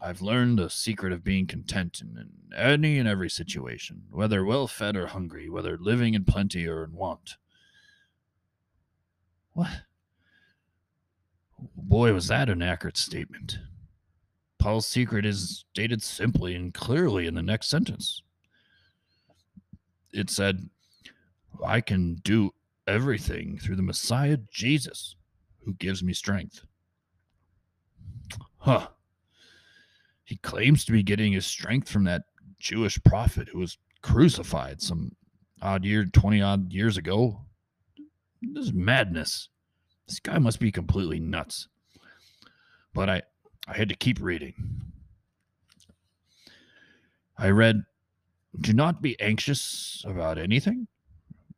I've 0.00 0.20
learned 0.20 0.58
the 0.58 0.68
secret 0.68 1.12
of 1.12 1.24
being 1.24 1.46
content 1.46 2.02
in, 2.02 2.18
in 2.18 2.58
any 2.58 2.98
and 2.98 3.08
every 3.08 3.30
situation, 3.30 4.02
whether 4.10 4.44
well 4.44 4.66
fed 4.66 4.96
or 4.96 5.06
hungry, 5.06 5.48
whether 5.48 5.78
living 5.78 6.14
in 6.14 6.24
plenty 6.24 6.66
or 6.66 6.84
in 6.84 6.92
want. 6.92 7.36
What? 9.52 9.82
Boy, 11.76 12.12
was 12.12 12.26
that 12.26 12.50
an 12.50 12.62
accurate 12.62 12.96
statement. 12.96 13.58
Paul's 14.62 14.86
secret 14.86 15.26
is 15.26 15.64
stated 15.72 16.00
simply 16.04 16.54
and 16.54 16.72
clearly 16.72 17.26
in 17.26 17.34
the 17.34 17.42
next 17.42 17.66
sentence. 17.68 18.22
It 20.12 20.30
said, 20.30 20.70
I 21.66 21.80
can 21.80 22.14
do 22.22 22.54
everything 22.86 23.58
through 23.58 23.74
the 23.74 23.82
Messiah 23.82 24.38
Jesus 24.52 25.16
who 25.64 25.74
gives 25.74 26.04
me 26.04 26.12
strength. 26.12 26.64
Huh. 28.58 28.86
He 30.22 30.36
claims 30.36 30.84
to 30.84 30.92
be 30.92 31.02
getting 31.02 31.32
his 31.32 31.44
strength 31.44 31.88
from 31.88 32.04
that 32.04 32.22
Jewish 32.60 33.02
prophet 33.02 33.48
who 33.48 33.58
was 33.58 33.78
crucified 34.00 34.80
some 34.80 35.10
odd 35.60 35.84
year, 35.84 36.04
20 36.04 36.40
odd 36.40 36.72
years 36.72 36.96
ago. 36.96 37.40
This 38.40 38.66
is 38.66 38.72
madness. 38.72 39.48
This 40.06 40.20
guy 40.20 40.38
must 40.38 40.60
be 40.60 40.70
completely 40.70 41.18
nuts. 41.18 41.66
But 42.94 43.10
I, 43.10 43.22
I 43.66 43.76
had 43.76 43.88
to 43.88 43.94
keep 43.94 44.20
reading. 44.20 44.54
I 47.38 47.50
read, 47.50 47.84
Do 48.60 48.72
not 48.72 49.02
be 49.02 49.20
anxious 49.20 50.04
about 50.06 50.38
anything, 50.38 50.88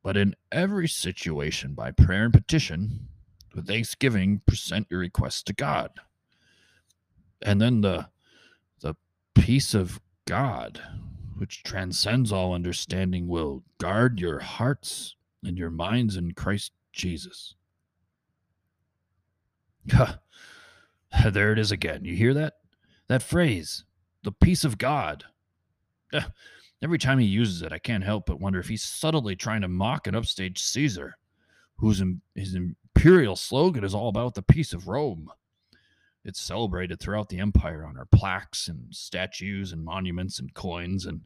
but 0.02 0.16
in 0.16 0.34
every 0.52 0.88
situation, 0.88 1.74
by 1.74 1.90
prayer 1.90 2.24
and 2.24 2.32
petition, 2.32 3.08
with 3.54 3.66
thanksgiving, 3.66 4.42
present 4.46 4.86
your 4.90 5.00
requests 5.00 5.42
to 5.44 5.52
God. 5.52 5.90
And 7.42 7.60
then 7.60 7.80
the 7.80 8.08
the 8.80 8.94
peace 9.34 9.74
of 9.74 10.00
God, 10.26 10.80
which 11.36 11.62
transcends 11.62 12.32
all 12.32 12.54
understanding, 12.54 13.28
will 13.28 13.62
guard 13.78 14.20
your 14.20 14.40
hearts 14.40 15.16
and 15.42 15.58
your 15.58 15.70
minds 15.70 16.16
in 16.16 16.32
Christ 16.32 16.72
Jesus. 16.92 17.54
there 21.30 21.52
it 21.52 21.58
is 21.58 21.72
again. 21.72 22.04
You 22.04 22.14
hear 22.14 22.34
that? 22.34 22.54
That 23.08 23.22
phrase, 23.22 23.84
the 24.22 24.32
peace 24.32 24.64
of 24.64 24.78
God. 24.78 25.24
Every 26.82 26.98
time 26.98 27.18
he 27.18 27.26
uses 27.26 27.62
it, 27.62 27.72
I 27.72 27.78
can't 27.78 28.04
help 28.04 28.26
but 28.26 28.40
wonder 28.40 28.58
if 28.58 28.68
he's 28.68 28.82
subtly 28.82 29.36
trying 29.36 29.62
to 29.62 29.68
mock 29.68 30.06
and 30.06 30.16
upstage 30.16 30.60
Caesar, 30.62 31.16
whose 31.76 32.02
his 32.34 32.54
imperial 32.54 33.36
slogan 33.36 33.84
is 33.84 33.94
all 33.94 34.08
about 34.08 34.34
the 34.34 34.42
peace 34.42 34.72
of 34.72 34.88
Rome. 34.88 35.30
It's 36.24 36.40
celebrated 36.40 37.00
throughout 37.00 37.28
the 37.28 37.38
empire 37.38 37.84
on 37.84 37.98
our 37.98 38.06
plaques 38.06 38.68
and 38.68 38.94
statues 38.94 39.72
and 39.72 39.84
monuments 39.84 40.38
and 40.38 40.52
coins 40.54 41.06
and 41.06 41.20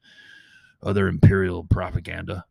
other 0.83 1.09
imperial 1.09 1.65
propaganda. 1.65 2.45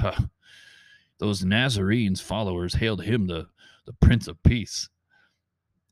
Those 1.18 1.44
Nazarenes 1.44 2.20
followers 2.20 2.74
hailed 2.74 3.02
him 3.02 3.26
the, 3.26 3.48
the 3.86 3.92
Prince 3.94 4.26
of 4.26 4.42
Peace. 4.42 4.88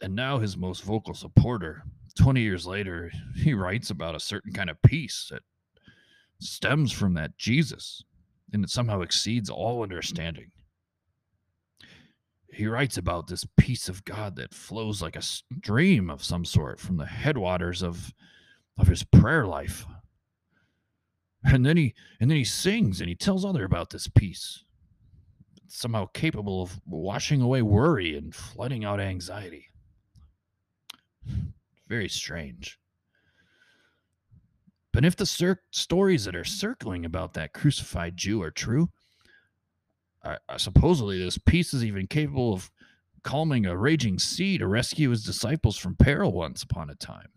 And 0.00 0.14
now 0.14 0.38
his 0.38 0.56
most 0.56 0.82
vocal 0.82 1.14
supporter, 1.14 1.82
20 2.16 2.40
years 2.40 2.66
later, 2.66 3.10
he 3.36 3.54
writes 3.54 3.90
about 3.90 4.14
a 4.14 4.20
certain 4.20 4.52
kind 4.52 4.70
of 4.70 4.80
peace 4.82 5.28
that 5.30 5.42
stems 6.40 6.92
from 6.92 7.14
that 7.14 7.36
Jesus 7.36 8.02
and 8.52 8.64
it 8.64 8.70
somehow 8.70 9.00
exceeds 9.00 9.50
all 9.50 9.82
understanding 9.82 10.50
he 12.58 12.66
writes 12.66 12.96
about 12.96 13.28
this 13.28 13.46
peace 13.56 13.88
of 13.88 14.04
God 14.04 14.34
that 14.34 14.52
flows 14.52 15.00
like 15.00 15.14
a 15.14 15.22
stream 15.22 16.10
of 16.10 16.24
some 16.24 16.44
sort 16.44 16.80
from 16.80 16.96
the 16.96 17.06
headwaters 17.06 17.82
of 17.82 18.12
of 18.76 18.88
his 18.88 19.04
prayer 19.04 19.46
life. 19.46 19.86
And 21.44 21.64
then 21.64 21.76
he 21.76 21.94
and 22.20 22.28
then 22.28 22.36
he 22.36 22.44
sings 22.44 23.00
and 23.00 23.08
he 23.08 23.14
tells 23.14 23.44
other 23.44 23.64
about 23.64 23.90
this 23.90 24.08
peace. 24.08 24.64
somehow 25.68 26.06
capable 26.14 26.62
of 26.62 26.80
washing 26.84 27.42
away 27.42 27.62
worry 27.62 28.16
and 28.16 28.34
flooding 28.34 28.84
out 28.84 28.98
anxiety. 28.98 29.67
Very 31.88 32.08
strange. 32.08 32.78
But 34.92 35.04
if 35.04 35.16
the 35.16 35.26
cir- 35.26 35.62
stories 35.70 36.24
that 36.24 36.36
are 36.36 36.44
circling 36.44 37.04
about 37.04 37.34
that 37.34 37.52
crucified 37.52 38.16
Jew 38.16 38.42
are 38.42 38.50
true, 38.50 38.90
supposedly 40.56 41.18
this 41.18 41.38
peace 41.38 41.72
is 41.72 41.84
even 41.84 42.06
capable 42.06 42.52
of 42.52 42.70
calming 43.22 43.66
a 43.66 43.76
raging 43.76 44.18
sea 44.18 44.58
to 44.58 44.66
rescue 44.66 45.10
his 45.10 45.24
disciples 45.24 45.76
from 45.76 45.96
peril 45.96 46.32
once 46.32 46.62
upon 46.62 46.90
a 46.90 46.94
time. 46.94 47.28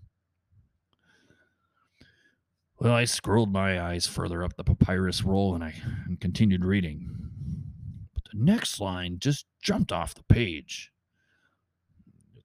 Well, 2.79 2.93
I 2.93 3.05
scrolled 3.05 3.51
my 3.51 3.79
eyes 3.79 4.07
further 4.07 4.43
up 4.43 4.55
the 4.57 4.63
papyrus 4.63 5.23
roll 5.23 5.53
and 5.53 5.63
I 5.63 5.75
and 6.05 6.19
continued 6.19 6.65
reading. 6.65 7.29
But 8.13 8.23
the 8.31 8.43
next 8.43 8.79
line 8.79 9.19
just 9.19 9.45
jumped 9.61 9.91
off 9.91 10.15
the 10.15 10.23
page. 10.23 10.91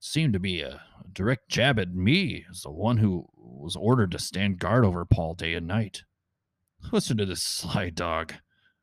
Seemed 0.09 0.31
to 0.33 0.39
be 0.39 0.61
a 0.61 0.81
direct 1.11 1.49
jab 1.49 1.77
at 1.77 1.93
me 1.93 2.45
as 2.49 2.61
the 2.61 2.71
one 2.71 2.95
who 2.95 3.27
was 3.35 3.75
ordered 3.75 4.11
to 4.11 4.19
stand 4.19 4.57
guard 4.57 4.85
over 4.85 5.03
Paul 5.03 5.33
day 5.33 5.53
and 5.53 5.67
night. 5.67 6.03
Listen 6.93 7.17
to 7.17 7.25
this 7.25 7.43
sly 7.43 7.89
dog. 7.89 8.33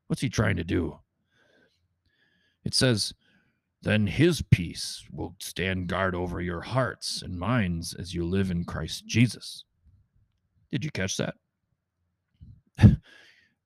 What's 0.07 0.21
he 0.21 0.29
trying 0.29 0.57
to 0.57 0.65
do? 0.65 0.99
It 2.63 2.75
says, 2.75 3.15
Then 3.81 4.07
his 4.07 4.43
peace 4.43 5.03
will 5.11 5.35
stand 5.41 5.89
guard 5.89 6.15
over 6.15 6.43
your 6.43 6.61
hearts 6.61 7.23
and 7.23 7.39
minds 7.39 7.95
as 7.95 8.13
you 8.13 8.27
live 8.27 8.51
in 8.51 8.67
Christ 8.67 9.07
Jesus. 9.07 9.65
Did 10.71 10.85
you 10.85 10.91
catch 10.91 11.17
that? 11.17 11.37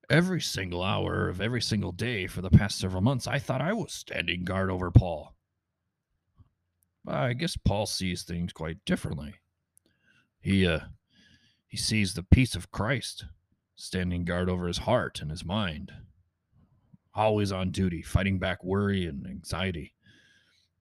every 0.08 0.40
single 0.40 0.84
hour 0.84 1.28
of 1.28 1.40
every 1.40 1.60
single 1.60 1.92
day 1.92 2.28
for 2.28 2.40
the 2.40 2.50
past 2.50 2.78
several 2.78 3.02
months, 3.02 3.26
I 3.26 3.40
thought 3.40 3.60
I 3.60 3.72
was 3.72 3.92
standing 3.92 4.44
guard 4.44 4.70
over 4.70 4.92
Paul. 4.92 5.34
I 7.08 7.32
guess 7.32 7.56
Paul 7.56 7.86
sees 7.86 8.22
things 8.22 8.52
quite 8.52 8.84
differently. 8.84 9.34
He 10.40 10.66
uh 10.66 10.80
he 11.66 11.76
sees 11.76 12.14
the 12.14 12.22
peace 12.22 12.54
of 12.54 12.70
Christ 12.70 13.26
standing 13.76 14.24
guard 14.24 14.48
over 14.48 14.66
his 14.66 14.78
heart 14.78 15.20
and 15.20 15.30
his 15.30 15.44
mind 15.44 15.92
always 17.14 17.50
on 17.50 17.70
duty, 17.70 18.00
fighting 18.00 18.38
back 18.38 18.62
worry 18.62 19.06
and 19.06 19.26
anxiety, 19.26 19.94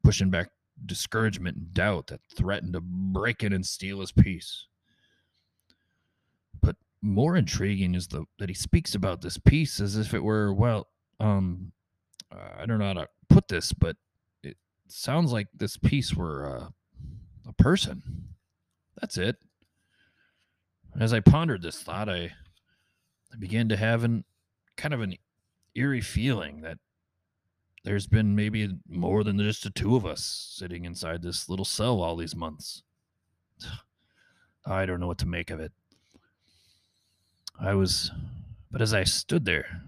pushing 0.03 0.29
back 0.29 0.51
discouragement 0.85 1.57
and 1.57 1.73
doubt 1.73 2.07
that 2.07 2.21
threatened 2.35 2.73
to 2.73 2.81
break 2.81 3.43
in 3.43 3.51
and 3.53 3.65
steal 3.65 3.99
his 3.99 4.11
peace. 4.11 4.67
But 6.61 6.75
more 7.01 7.35
intriguing 7.35 7.95
is 7.95 8.07
the 8.07 8.25
that 8.37 8.49
he 8.49 8.55
speaks 8.55 8.93
about 8.93 9.21
this 9.21 9.37
peace 9.37 9.79
as 9.79 9.97
if 9.97 10.13
it 10.13 10.23
were, 10.23 10.53
well, 10.53 10.87
um, 11.19 11.71
I 12.31 12.65
don't 12.65 12.79
know 12.79 12.87
how 12.87 12.93
to 12.93 13.07
put 13.29 13.47
this, 13.47 13.73
but 13.73 13.97
sounds 14.87 15.31
like 15.31 15.47
this 15.53 15.77
peace 15.77 16.13
were 16.13 16.45
uh, 16.45 16.67
a 17.47 17.53
person. 17.53 18.03
That's 18.99 19.17
it. 19.17 19.37
As 20.99 21.13
I 21.13 21.19
pondered 21.19 21.61
this 21.61 21.81
thought, 21.81 22.09
I 22.09 22.31
I 23.31 23.37
began 23.37 23.69
to 23.69 23.77
have 23.77 24.03
an 24.03 24.23
kind 24.77 24.93
of 24.93 25.01
an 25.01 25.15
eerie 25.75 26.01
feeling 26.01 26.61
that 26.61 26.77
there's 27.83 28.07
been 28.07 28.35
maybe 28.35 28.69
more 28.89 29.23
than 29.23 29.37
just 29.39 29.63
the 29.63 29.69
two 29.69 29.95
of 29.95 30.05
us 30.05 30.51
sitting 30.55 30.85
inside 30.85 31.21
this 31.21 31.47
little 31.47 31.65
cell 31.65 32.01
all 32.01 32.15
these 32.15 32.35
months. 32.35 32.83
I 34.65 34.85
don't 34.85 34.99
know 34.99 35.07
what 35.07 35.19
to 35.19 35.25
make 35.25 35.49
of 35.49 35.59
it. 35.59 35.71
I 37.59 37.73
was, 37.75 38.11
but 38.69 38.81
as 38.81 38.93
I 38.93 39.03
stood 39.03 39.45
there 39.45 39.83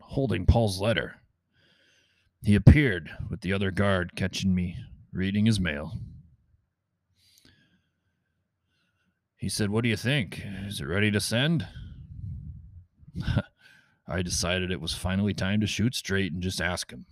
holding 0.00 0.46
Paul's 0.46 0.80
letter, 0.80 1.16
he 2.44 2.54
appeared 2.54 3.10
with 3.30 3.40
the 3.40 3.52
other 3.52 3.70
guard 3.70 4.14
catching 4.14 4.54
me 4.54 4.76
reading 5.12 5.46
his 5.46 5.58
mail. 5.58 5.94
He 9.36 9.48
said, 9.48 9.70
What 9.70 9.82
do 9.82 9.88
you 9.88 9.96
think? 9.96 10.42
Is 10.66 10.80
it 10.80 10.86
ready 10.86 11.10
to 11.10 11.20
send? 11.20 11.66
I 14.06 14.20
decided 14.20 14.70
it 14.70 14.80
was 14.80 14.94
finally 14.94 15.32
time 15.32 15.60
to 15.60 15.66
shoot 15.66 15.94
straight 15.94 16.32
and 16.32 16.42
just 16.42 16.60
ask 16.60 16.90
him 16.90 17.06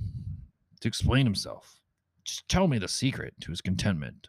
to 0.80 0.88
explain 0.88 1.24
himself. 1.24 1.80
Just 2.24 2.46
tell 2.48 2.68
me 2.68 2.78
the 2.78 2.88
secret 2.88 3.34
to 3.40 3.50
his 3.50 3.62
contentment. 3.62 4.28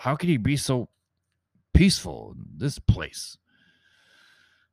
How 0.00 0.16
could 0.16 0.28
he 0.28 0.36
be 0.36 0.58
so 0.58 0.90
peaceful 1.72 2.34
in 2.36 2.58
this 2.58 2.78
place? 2.78 3.38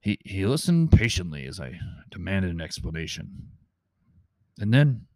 He, 0.02 0.20
he 0.26 0.46
listened 0.46 0.92
patiently 0.92 1.46
as 1.46 1.60
I 1.60 1.80
demanded 2.10 2.52
an 2.52 2.62
explanation. 2.62 3.50
And 4.60 4.74
then, 4.74 5.08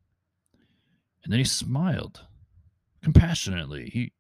and 1.24 1.32
then 1.32 1.40
he 1.40 1.46
smiled 1.46 2.22
compassionately. 3.02 3.90
He, 3.90 4.14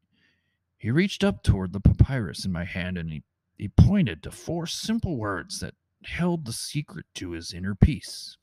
he 0.77 0.91
reached 0.91 1.23
up 1.23 1.43
toward 1.43 1.71
the 1.71 1.79
papyrus 1.79 2.45
in 2.45 2.51
my 2.51 2.65
hand 2.65 2.97
and 2.97 3.09
he, 3.09 3.23
he 3.57 3.69
pointed 3.69 4.21
to 4.23 4.31
four 4.31 4.67
simple 4.67 5.17
words 5.17 5.59
that 5.61 5.75
held 6.03 6.45
the 6.45 6.53
secret 6.53 7.05
to 7.15 7.31
his 7.31 7.53
inner 7.53 7.75
peace. 7.75 8.37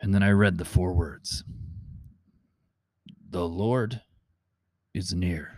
And 0.00 0.14
then 0.14 0.22
I 0.22 0.30
read 0.30 0.58
the 0.58 0.64
four 0.64 0.92
words 0.92 1.44
The 3.30 3.46
Lord 3.46 4.00
is 4.92 5.14
near. 5.14 5.56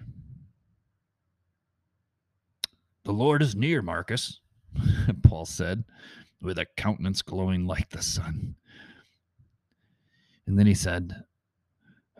The 3.05 3.13
Lord 3.13 3.43
is 3.43 3.57
near, 3.57 3.83
Marcus, 3.83 4.41
Paul 5.23 5.47
said, 5.47 5.85
with 6.43 6.59
a 6.59 6.67
countenance 6.77 7.23
glowing 7.23 7.67
like 7.67 7.91
the 7.91 8.03
sun. 8.03 8.57
And 10.47 10.59
then 10.59 10.67
he 10.67 10.75
said, 10.75 11.25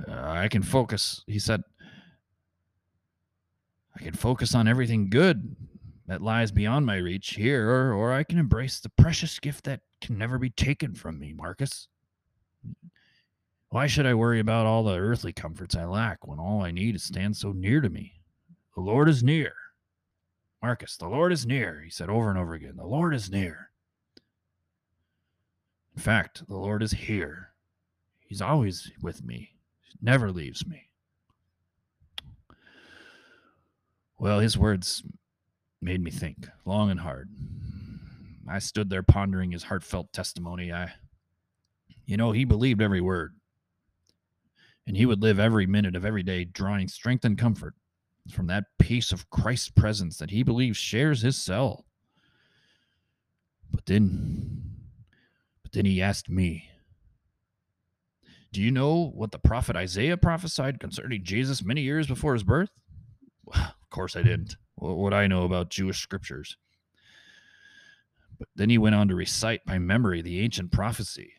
uh, 0.09 0.13
I 0.13 0.49
can 0.49 0.63
focus. 0.63 1.25
He 1.27 1.39
said, 1.39 1.63
I 3.95 4.03
can 4.03 4.15
focus 4.15 4.55
on 4.55 4.69
everything 4.69 5.11
good 5.11 5.57
that 6.07 6.23
lies 6.23 6.51
beyond 6.51 6.87
my 6.87 6.97
reach 6.97 7.35
here, 7.35 7.69
or, 7.69 7.93
or 7.93 8.13
I 8.13 8.25
can 8.25 8.39
embrace 8.39 8.81
the 8.81 8.89
precious 8.89 9.39
gift 9.39 9.65
that 9.65 9.81
can 10.01 10.19
never 10.19 10.39
be 10.39 10.51
taken 10.51 10.95
from 10.95 11.19
me, 11.19 11.33
Marcus. 11.33 11.89
Why 13.69 13.87
should 13.87 14.07
I 14.07 14.15
worry 14.15 14.39
about 14.41 14.67
all 14.67 14.85
the 14.85 14.99
earthly 14.99 15.33
comforts 15.33 15.75
I 15.75 15.85
lack 15.85 16.27
when 16.27 16.39
all 16.39 16.63
I 16.63 16.71
need 16.71 16.95
is 16.95 17.03
stand 17.03 17.37
so 17.37 17.53
near 17.53 17.81
to 17.81 17.89
me? 17.89 18.21
The 18.75 18.83
Lord 18.83 19.09
is 19.09 19.23
near. 19.23 19.53
Marcus, 20.63 20.97
the 20.97 21.09
Lord 21.09 21.33
is 21.33 21.47
near, 21.47 21.81
he 21.83 21.91
said 21.91 22.09
over 22.09 22.31
and 22.31 22.39
over 22.39 22.55
again. 22.55 22.77
The 22.77 22.87
Lord 22.87 23.15
is 23.15 23.31
near. 23.31 23.72
In 25.95 26.03
fact, 26.03 26.47
the 26.49 26.57
Lord 26.57 26.83
is 26.83 26.93
here. 26.93 27.51
He's 28.27 28.43
always 28.43 28.91
with 29.03 29.23
me, 29.25 29.55
he 29.83 29.99
never 30.01 30.31
leaves 30.31 30.67
me. 30.67 30.89
Well, 34.19 34.39
his 34.39 34.57
words 34.57 35.03
made 35.81 36.01
me 36.01 36.11
think 36.11 36.47
long 36.65 36.91
and 36.91 37.01
hard. 37.01 37.29
I 38.49 38.59
stood 38.61 38.89
there 38.89 39.03
pondering 39.03 39.51
his 39.51 39.65
heartfelt 39.65 40.13
testimony. 40.13 40.73
I, 40.73 40.93
you 42.07 42.17
know, 42.17 42.33
he 42.33 42.45
believed 42.45 42.81
every 42.81 43.01
word. 43.01 43.35
And 44.87 44.97
he 44.97 45.07
would 45.07 45.23
live 45.23 45.39
every 45.39 45.67
minute 45.67 45.97
of 45.97 46.05
every 46.05 46.23
day 46.23 46.45
drawing 46.45 46.89
strength 46.89 47.25
and 47.25 47.39
comfort 47.39 47.75
from 48.31 48.47
that 48.49 48.65
peace 48.79 49.13
of 49.13 49.31
Christ's 49.31 49.71
presence 49.71 50.19
that 50.19 50.31
he 50.31 50.43
believes 50.43 50.77
shares 50.77 51.23
his 51.23 51.37
cell. 51.37 51.85
But 53.71 53.87
then, 53.87 54.62
then 55.73 55.87
he 55.87 56.03
asked 56.03 56.29
me, 56.29 56.71
Do 58.53 58.61
you 58.61 58.71
know 58.71 59.11
what 59.15 59.33
the 59.33 59.39
prophet 59.39 59.77
Isaiah 59.77 60.17
prophesied 60.17 60.81
concerning 60.81 61.25
Jesus 61.25 61.65
many 61.65 61.81
years 61.81 62.07
before 62.07 62.35
his 62.35 62.45
birth? 62.45 62.71
Of 63.55 63.91
course 63.91 64.17
I 64.17 64.23
didn't. 64.23 64.57
What 64.75 64.97
would 64.97 65.13
I 65.13 65.27
know 65.27 65.45
about 65.45 65.71
Jewish 65.71 66.01
scriptures? 66.01 66.57
But 68.39 68.49
then 68.57 68.71
he 68.71 68.79
went 68.79 68.95
on 68.95 69.09
to 69.09 69.15
recite 69.15 69.65
by 69.65 69.79
memory 69.79 70.23
the 70.23 70.41
ancient 70.41 70.73
prophecy. 70.73 71.35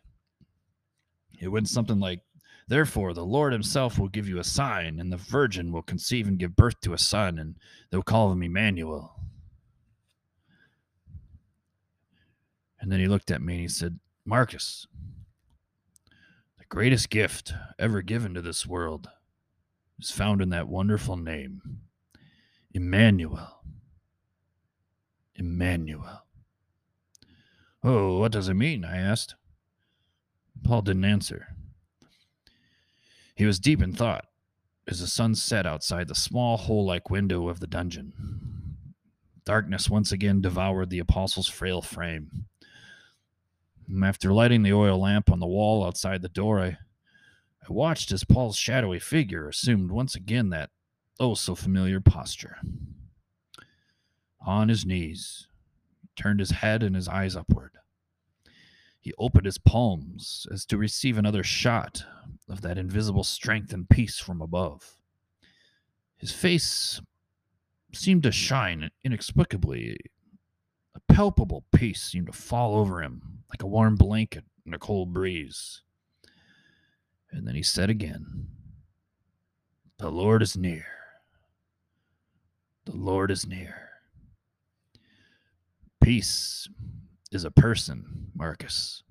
It 1.39 1.49
went 1.49 1.67
something 1.67 1.99
like, 1.99 2.21
Therefore, 2.67 3.13
the 3.13 3.25
Lord 3.25 3.51
himself 3.51 3.99
will 3.99 4.07
give 4.07 4.29
you 4.29 4.39
a 4.39 4.43
sign, 4.43 4.99
and 4.99 5.11
the 5.11 5.17
virgin 5.17 5.71
will 5.71 5.81
conceive 5.81 6.27
and 6.27 6.39
give 6.39 6.55
birth 6.55 6.79
to 6.81 6.93
a 6.93 6.97
son, 6.97 7.37
and 7.37 7.57
they'll 7.89 8.03
call 8.03 8.31
him 8.31 8.41
Emmanuel. 8.41 9.15
And 12.79 12.91
then 12.91 12.99
he 12.99 13.07
looked 13.07 13.31
at 13.31 13.41
me 13.41 13.53
and 13.53 13.61
he 13.61 13.67
said, 13.67 13.99
Marcus, 14.25 14.87
the 16.57 16.65
greatest 16.69 17.09
gift 17.09 17.53
ever 17.77 18.01
given 18.01 18.33
to 18.33 18.41
this 18.41 18.65
world 18.65 19.09
is 19.99 20.11
found 20.11 20.41
in 20.41 20.49
that 20.49 20.69
wonderful 20.69 21.17
name, 21.17 21.81
Emmanuel. 22.73 23.59
Emmanuel. 25.35 26.23
Oh, 27.83 28.19
what 28.19 28.31
does 28.31 28.47
it 28.47 28.53
mean? 28.53 28.85
I 28.85 28.97
asked. 28.97 29.35
Paul 30.63 30.83
didn't 30.83 31.03
answer. 31.03 31.47
He 33.35 33.45
was 33.45 33.59
deep 33.59 33.81
in 33.81 33.91
thought 33.91 34.25
as 34.87 35.01
the 35.01 35.07
sun 35.07 35.35
set 35.35 35.65
outside 35.65 36.07
the 36.07 36.15
small 36.15 36.55
hole 36.55 36.85
like 36.85 37.09
window 37.09 37.49
of 37.49 37.59
the 37.59 37.67
dungeon. 37.67 38.13
Darkness 39.43 39.89
once 39.89 40.13
again 40.13 40.39
devoured 40.39 40.89
the 40.89 40.99
apostle's 40.99 41.49
frail 41.49 41.81
frame. 41.81 42.45
After 44.03 44.33
lighting 44.33 44.63
the 44.63 44.73
oil 44.73 44.99
lamp 44.99 45.31
on 45.31 45.39
the 45.39 45.47
wall 45.47 45.85
outside 45.85 46.21
the 46.21 46.29
door, 46.29 46.59
I, 46.59 46.77
I 47.61 47.71
watched 47.71 48.11
as 48.11 48.23
Paul's 48.23 48.57
shadowy 48.57 48.99
figure 48.99 49.47
assumed 49.47 49.91
once 49.91 50.15
again 50.15 50.49
that 50.49 50.69
oh 51.19 51.33
so 51.35 51.55
familiar 51.55 51.99
posture. 51.99 52.57
On 54.45 54.69
his 54.69 54.85
knees, 54.85 55.47
turned 56.15 56.39
his 56.39 56.51
head 56.51 56.83
and 56.83 56.95
his 56.95 57.07
eyes 57.07 57.35
upward. 57.35 57.71
He 58.99 59.13
opened 59.17 59.45
his 59.45 59.57
palms 59.57 60.47
as 60.51 60.65
to 60.67 60.77
receive 60.77 61.17
another 61.17 61.43
shot 61.43 62.05
of 62.47 62.61
that 62.61 62.77
invisible 62.77 63.23
strength 63.23 63.73
and 63.73 63.89
peace 63.89 64.19
from 64.19 64.41
above. 64.41 64.95
His 66.15 66.31
face 66.31 67.01
seemed 67.93 68.23
to 68.23 68.31
shine 68.31 68.91
inexplicably. 69.03 69.97
A 70.95 71.13
palpable 71.13 71.65
peace 71.73 72.01
seemed 72.01 72.27
to 72.27 72.33
fall 72.33 72.75
over 72.75 73.01
him 73.01 73.43
like 73.49 73.63
a 73.63 73.67
warm 73.67 73.95
blanket 73.95 74.43
in 74.65 74.73
a 74.73 74.79
cold 74.79 75.13
breeze. 75.13 75.81
And 77.31 77.47
then 77.47 77.55
he 77.55 77.63
said 77.63 77.89
again, 77.89 78.47
The 79.97 80.09
Lord 80.09 80.41
is 80.41 80.55
near. 80.55 80.85
The 82.85 82.95
Lord 82.95 83.31
is 83.31 83.47
near. 83.47 83.89
Peace 86.01 86.67
is 87.31 87.43
a 87.43 87.51
person, 87.51 88.27
Marcus. 88.35 89.03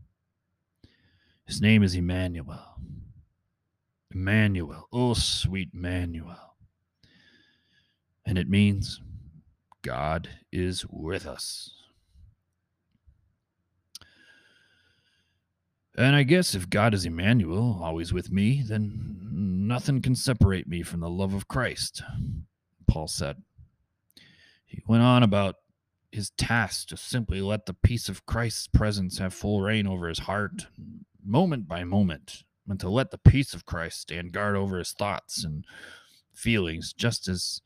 His 1.47 1.61
name 1.61 1.83
is 1.83 1.95
Emmanuel. 1.95 2.77
Emmanuel. 4.15 4.89
Oh, 4.93 5.15
sweet 5.15 5.71
Emmanuel. 5.75 6.57
And 8.25 8.39
it 8.39 8.49
means 8.49 9.01
God 9.83 10.29
is 10.51 10.87
with 10.89 11.27
us. 11.27 11.75
And 15.97 16.17
I 16.17 16.23
guess 16.23 16.55
if 16.55 16.71
God 16.71 16.95
is 16.95 17.05
Emmanuel, 17.05 17.81
always 17.83 18.13
with 18.13 18.33
me, 18.33 18.63
then 18.67 19.19
nothing 19.67 20.01
can 20.01 20.15
separate 20.15 20.67
me 20.67 20.83
from 20.83 21.01
the 21.01 21.11
love 21.11 21.35
of 21.35 21.49
Christ, 21.49 22.03
Paul 22.87 23.09
said. 23.09 23.43
He 24.65 24.83
went 24.87 25.03
on 25.03 25.23
about 25.23 25.57
his 26.11 26.31
task 26.31 26.89
to 26.89 26.97
simply 26.97 27.43
let 27.43 27.67
the 27.67 27.75
peace 27.75 28.09
of 28.09 28.25
Christ's 28.25 28.69
presence 28.69 29.19
have 29.19 29.35
full 29.35 29.61
reign 29.61 29.87
over 29.87 30.09
his 30.09 30.21
heart, 30.21 30.67
moment 31.23 31.69
by 31.69 31.85
moment, 31.85 32.45
and 32.67 32.81
to 32.81 32.89
let 32.89 33.11
the 33.11 33.19
peace 33.19 33.53
of 33.53 33.67
Christ 33.67 34.01
stand 34.01 34.33
guard 34.33 34.57
over 34.57 34.79
his 34.79 34.93
thoughts 34.93 35.45
and 35.45 35.65
feelings, 36.33 36.95
just 36.95 37.29
as 37.29 37.61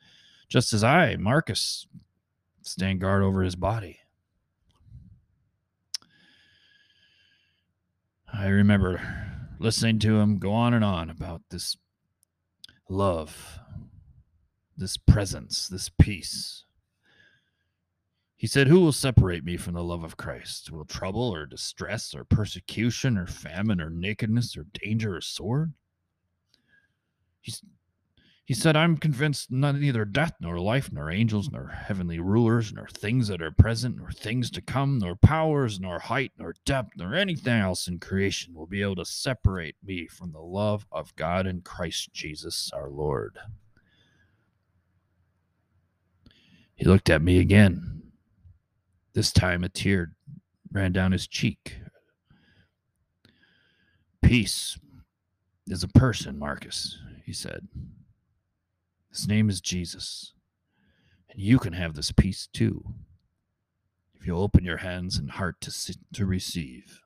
just 0.49 0.73
as 0.73 0.85
I, 0.85 1.17
Marcus, 1.17 1.87
stand 2.63 3.01
guard 3.01 3.23
over 3.23 3.43
his 3.43 3.57
body. 3.57 4.01
I 8.33 8.49
remember 8.49 9.01
listening 9.59 9.99
to 10.01 10.19
him 10.21 10.39
go 10.39 10.53
on 10.53 10.75
and 10.75 10.85
on 10.85 11.09
about 11.11 11.43
this 11.51 11.77
love, 12.89 13.59
this 14.77 14.97
presence, 14.97 15.69
this 15.69 15.89
peace, 15.89 16.67
he 18.37 18.47
said, 18.47 18.69
Who 18.69 18.81
will 18.81 18.93
separate 18.93 19.45
me 19.45 19.57
from 19.57 19.73
the 19.75 19.83
love 19.83 20.05
of 20.05 20.19
Christ? 20.19 20.71
Will 20.71 20.85
trouble 20.85 21.35
or 21.35 21.47
distress 21.47 22.15
or 22.15 22.25
persecution 22.25 23.17
or 23.17 23.27
famine 23.27 23.81
or 23.81 23.89
nakedness 23.89 24.57
or 24.57 24.67
danger 24.75 25.17
or 25.17 25.23
sword? 25.23 25.73
He's, 27.41 27.63
he 28.47 28.55
said, 28.55 28.77
I'm 28.77 28.97
convinced 28.97 29.51
neither 29.51 30.05
death 30.05 30.35
nor 30.41 30.61
life, 30.61 30.93
nor 30.93 31.11
angels, 31.11 31.51
nor 31.51 31.67
heavenly 31.67 32.21
rulers, 32.21 32.73
nor 32.73 32.87
things 32.87 33.27
that 33.27 33.43
are 33.43 33.51
present, 33.51 33.97
nor 33.97 34.13
things 34.13 34.53
to 34.53 34.63
come, 34.63 34.99
nor 34.99 35.17
powers, 35.17 35.81
nor 35.81 35.99
height, 35.99 36.31
nor 36.39 36.55
depth, 36.65 36.91
nor 36.97 37.13
anything 37.13 37.61
else 37.61 37.89
in 37.89 37.99
creation 37.99 38.55
will 38.55 38.69
be 38.69 38.83
able 38.83 38.95
to 38.95 39.05
separate 39.05 39.75
me 39.85 40.07
from 40.07 40.31
the 40.31 40.39
love 40.39 40.87
of 40.93 41.15
God 41.17 41.45
in 41.49 41.61
Christ 41.63 42.13
Jesus 42.13 42.71
our 42.73 42.89
Lord. 42.89 43.37
He 46.77 46.85
looked 46.85 47.11
at 47.11 47.23
me 47.23 47.41
again 47.41 48.13
This 49.13 49.33
time 49.33 49.65
a 49.65 49.69
tear 49.69 50.13
ran 50.71 50.93
down 50.93 51.11
his 51.11 51.27
cheek. 51.27 51.79
Peace 54.23 54.79
is 55.67 55.83
a 55.83 55.89
person, 55.89 56.39
Marcus, 56.39 56.99
he 57.25 57.33
said. 57.33 57.67
His 59.17 59.27
name 59.27 59.49
is 59.49 59.63
Jesus. 59.63 60.35
And 61.31 61.41
you 61.41 61.59
can 61.59 61.73
have 61.73 61.95
this 61.95 62.13
peace 62.13 62.47
too, 62.53 62.85
if 64.15 64.27
you 64.27 64.37
open 64.37 64.63
your 64.63 64.77
hands 64.77 65.17
and 65.17 65.31
heart 65.31 65.59
to, 65.63 65.97
to 66.13 66.27
receive. 66.27 67.01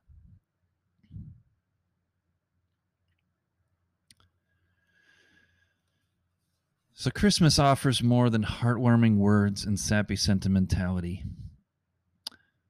So, 6.92 7.12
Christmas 7.12 7.60
offers 7.60 8.02
more 8.02 8.28
than 8.28 8.42
heartwarming 8.42 9.16
words 9.16 9.64
and 9.64 9.78
sappy 9.78 10.16
sentimentality. 10.16 11.22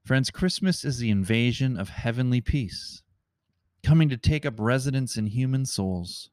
Friends, 0.04 0.30
Christmas 0.30 0.84
is 0.84 0.98
the 0.98 1.10
invasion 1.10 1.78
of 1.78 1.88
heavenly 1.88 2.42
peace, 2.42 3.02
coming 3.82 4.10
to 4.10 4.18
take 4.18 4.44
up 4.44 4.60
residence 4.60 5.16
in 5.16 5.26
human 5.26 5.64
souls. 5.64 6.28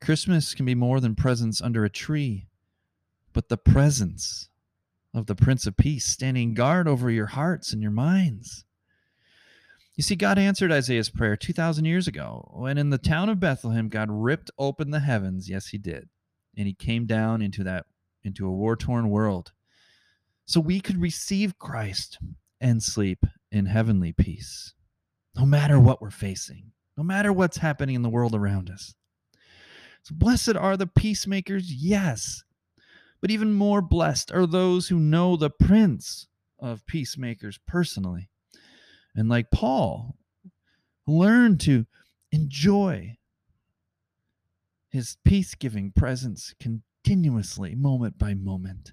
Christmas 0.00 0.54
can 0.54 0.64
be 0.64 0.74
more 0.74 1.00
than 1.00 1.14
presents 1.14 1.60
under 1.60 1.84
a 1.84 1.90
tree, 1.90 2.48
but 3.32 3.48
the 3.48 3.56
presence 3.56 4.48
of 5.14 5.26
the 5.26 5.34
Prince 5.34 5.66
of 5.66 5.76
Peace 5.76 6.06
standing 6.06 6.54
guard 6.54 6.86
over 6.86 7.10
your 7.10 7.26
hearts 7.26 7.72
and 7.72 7.82
your 7.82 7.90
minds. 7.90 8.64
You 9.96 10.02
see, 10.02 10.14
God 10.14 10.38
answered 10.38 10.70
Isaiah's 10.70 11.10
prayer 11.10 11.36
2,000 11.36 11.84
years 11.84 12.06
ago 12.06 12.50
when 12.54 12.78
in 12.78 12.90
the 12.90 12.98
town 12.98 13.28
of 13.28 13.40
Bethlehem, 13.40 13.88
God 13.88 14.08
ripped 14.10 14.50
open 14.56 14.90
the 14.90 15.00
heavens. 15.00 15.48
Yes, 15.48 15.68
He 15.68 15.78
did 15.78 16.08
and 16.58 16.66
he 16.66 16.74
came 16.74 17.06
down 17.06 17.40
into 17.40 17.64
that 17.64 17.86
into 18.24 18.46
a 18.46 18.52
war-torn 18.52 19.08
world 19.08 19.52
so 20.44 20.60
we 20.60 20.80
could 20.80 21.00
receive 21.00 21.58
Christ 21.58 22.18
and 22.60 22.82
sleep 22.82 23.24
in 23.50 23.66
heavenly 23.66 24.12
peace 24.12 24.74
no 25.36 25.46
matter 25.46 25.78
what 25.78 26.02
we're 26.02 26.10
facing 26.10 26.72
no 26.96 27.04
matter 27.04 27.32
what's 27.32 27.58
happening 27.58 27.94
in 27.94 28.02
the 28.02 28.08
world 28.08 28.34
around 28.34 28.68
us 28.68 28.94
blessed 30.10 30.56
are 30.56 30.76
the 30.76 30.86
peacemakers 30.86 31.72
yes 31.72 32.44
but 33.20 33.30
even 33.30 33.52
more 33.52 33.82
blessed 33.82 34.30
are 34.32 34.46
those 34.46 34.88
who 34.88 34.98
know 34.98 35.36
the 35.36 35.50
prince 35.50 36.28
of 36.58 36.86
peacemakers 36.86 37.58
personally 37.66 38.28
and 39.14 39.28
like 39.28 39.50
Paul 39.50 40.16
learn 41.06 41.58
to 41.58 41.86
enjoy 42.30 43.16
his 44.88 45.16
peace 45.24 45.54
giving 45.54 45.90
presence 45.90 46.54
continuously, 46.60 47.74
moment 47.74 48.18
by 48.18 48.34
moment. 48.34 48.92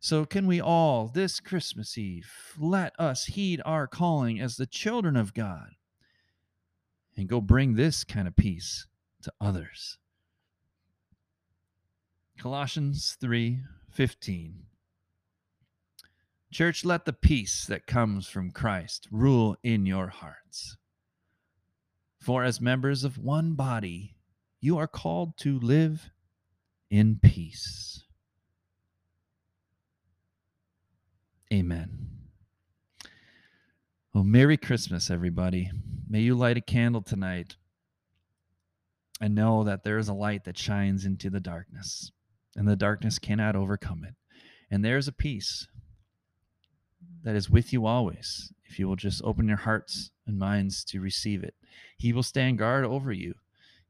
So, 0.00 0.24
can 0.24 0.46
we 0.46 0.60
all, 0.60 1.08
this 1.08 1.40
Christmas 1.40 1.98
Eve, 1.98 2.30
let 2.58 2.92
us 3.00 3.24
heed 3.24 3.60
our 3.64 3.86
calling 3.86 4.38
as 4.38 4.56
the 4.56 4.66
children 4.66 5.16
of 5.16 5.34
God 5.34 5.70
and 7.16 7.28
go 7.28 7.40
bring 7.40 7.74
this 7.74 8.04
kind 8.04 8.28
of 8.28 8.36
peace 8.36 8.86
to 9.22 9.32
others? 9.40 9.98
Colossians 12.38 13.16
3:15 13.20 14.66
Church, 16.50 16.84
let 16.84 17.04
the 17.04 17.12
peace 17.12 17.66
that 17.66 17.86
comes 17.86 18.26
from 18.26 18.52
Christ 18.52 19.06
rule 19.10 19.56
in 19.62 19.84
your 19.84 20.08
hearts. 20.08 20.76
For 22.18 22.42
as 22.42 22.60
members 22.60 23.04
of 23.04 23.18
one 23.18 23.52
body, 23.52 24.16
you 24.60 24.78
are 24.78 24.86
called 24.86 25.36
to 25.38 25.58
live 25.58 26.10
in 26.90 27.20
peace. 27.22 28.04
Amen. 31.52 32.08
Well, 34.14 34.24
Merry 34.24 34.56
Christmas, 34.56 35.10
everybody. 35.10 35.70
May 36.08 36.20
you 36.20 36.34
light 36.34 36.56
a 36.56 36.62
candle 36.62 37.02
tonight 37.02 37.56
and 39.20 39.34
know 39.34 39.64
that 39.64 39.84
there 39.84 39.98
is 39.98 40.08
a 40.08 40.14
light 40.14 40.44
that 40.44 40.58
shines 40.58 41.04
into 41.04 41.30
the 41.30 41.40
darkness, 41.40 42.12
and 42.56 42.68
the 42.68 42.76
darkness 42.76 43.18
cannot 43.18 43.56
overcome 43.56 44.04
it. 44.04 44.14
And 44.70 44.84
there 44.84 44.96
is 44.96 45.08
a 45.08 45.12
peace 45.12 45.66
that 47.24 47.34
is 47.34 47.50
with 47.50 47.72
you 47.72 47.86
always 47.86 48.52
if 48.64 48.78
you 48.78 48.86
will 48.86 48.96
just 48.96 49.22
open 49.24 49.48
your 49.48 49.56
hearts 49.56 50.10
and 50.26 50.38
minds 50.38 50.84
to 50.84 51.00
receive 51.00 51.42
it. 51.42 51.54
He 51.96 52.12
will 52.12 52.22
stand 52.22 52.58
guard 52.58 52.84
over 52.84 53.12
you 53.12 53.34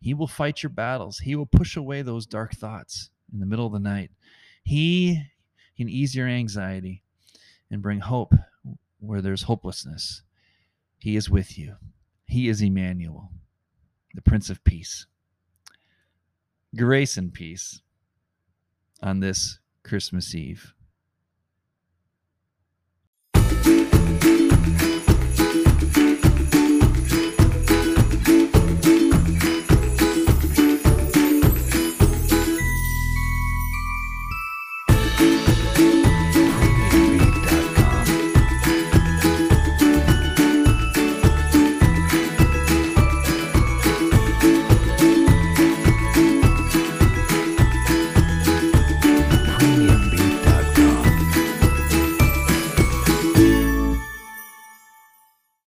he 0.01 0.15
will 0.15 0.29
fight 0.29 0.63
your 0.63 0.71
battles. 0.71 1.19
He 1.21 1.35
will 1.35 1.47
push 1.47 1.77
away 1.77 2.03
those 2.03 2.27
dark 2.27 2.55
thoughts 2.55 3.11
in 3.33 3.41
the 3.41 3.47
middle 3.47 3.67
of 3.67 3.73
the 3.73 3.79
night. 3.79 4.11
He 4.63 5.23
can 5.77 5.89
ease 5.89 6.15
your 6.15 6.29
anxiety 6.29 7.03
and 7.71 7.83
bring 7.83 8.01
hope 8.01 8.35
where 9.01 9.21
there's 9.21 9.43
hopelessness. 9.43 10.23
He 10.99 11.17
is 11.17 11.31
with 11.31 11.59
you. 11.59 11.77
He 12.27 12.49
is 12.49 12.61
Emmanuel, 12.61 13.31
the 14.15 14.23
Prince 14.23 14.51
of 14.51 14.63
Peace. 14.65 15.07
Grace 16.77 17.17
and 17.17 17.33
peace 17.33 17.81
on 19.03 19.21
this 19.21 19.59
Christmas 19.83 20.35
Eve. 20.35 20.75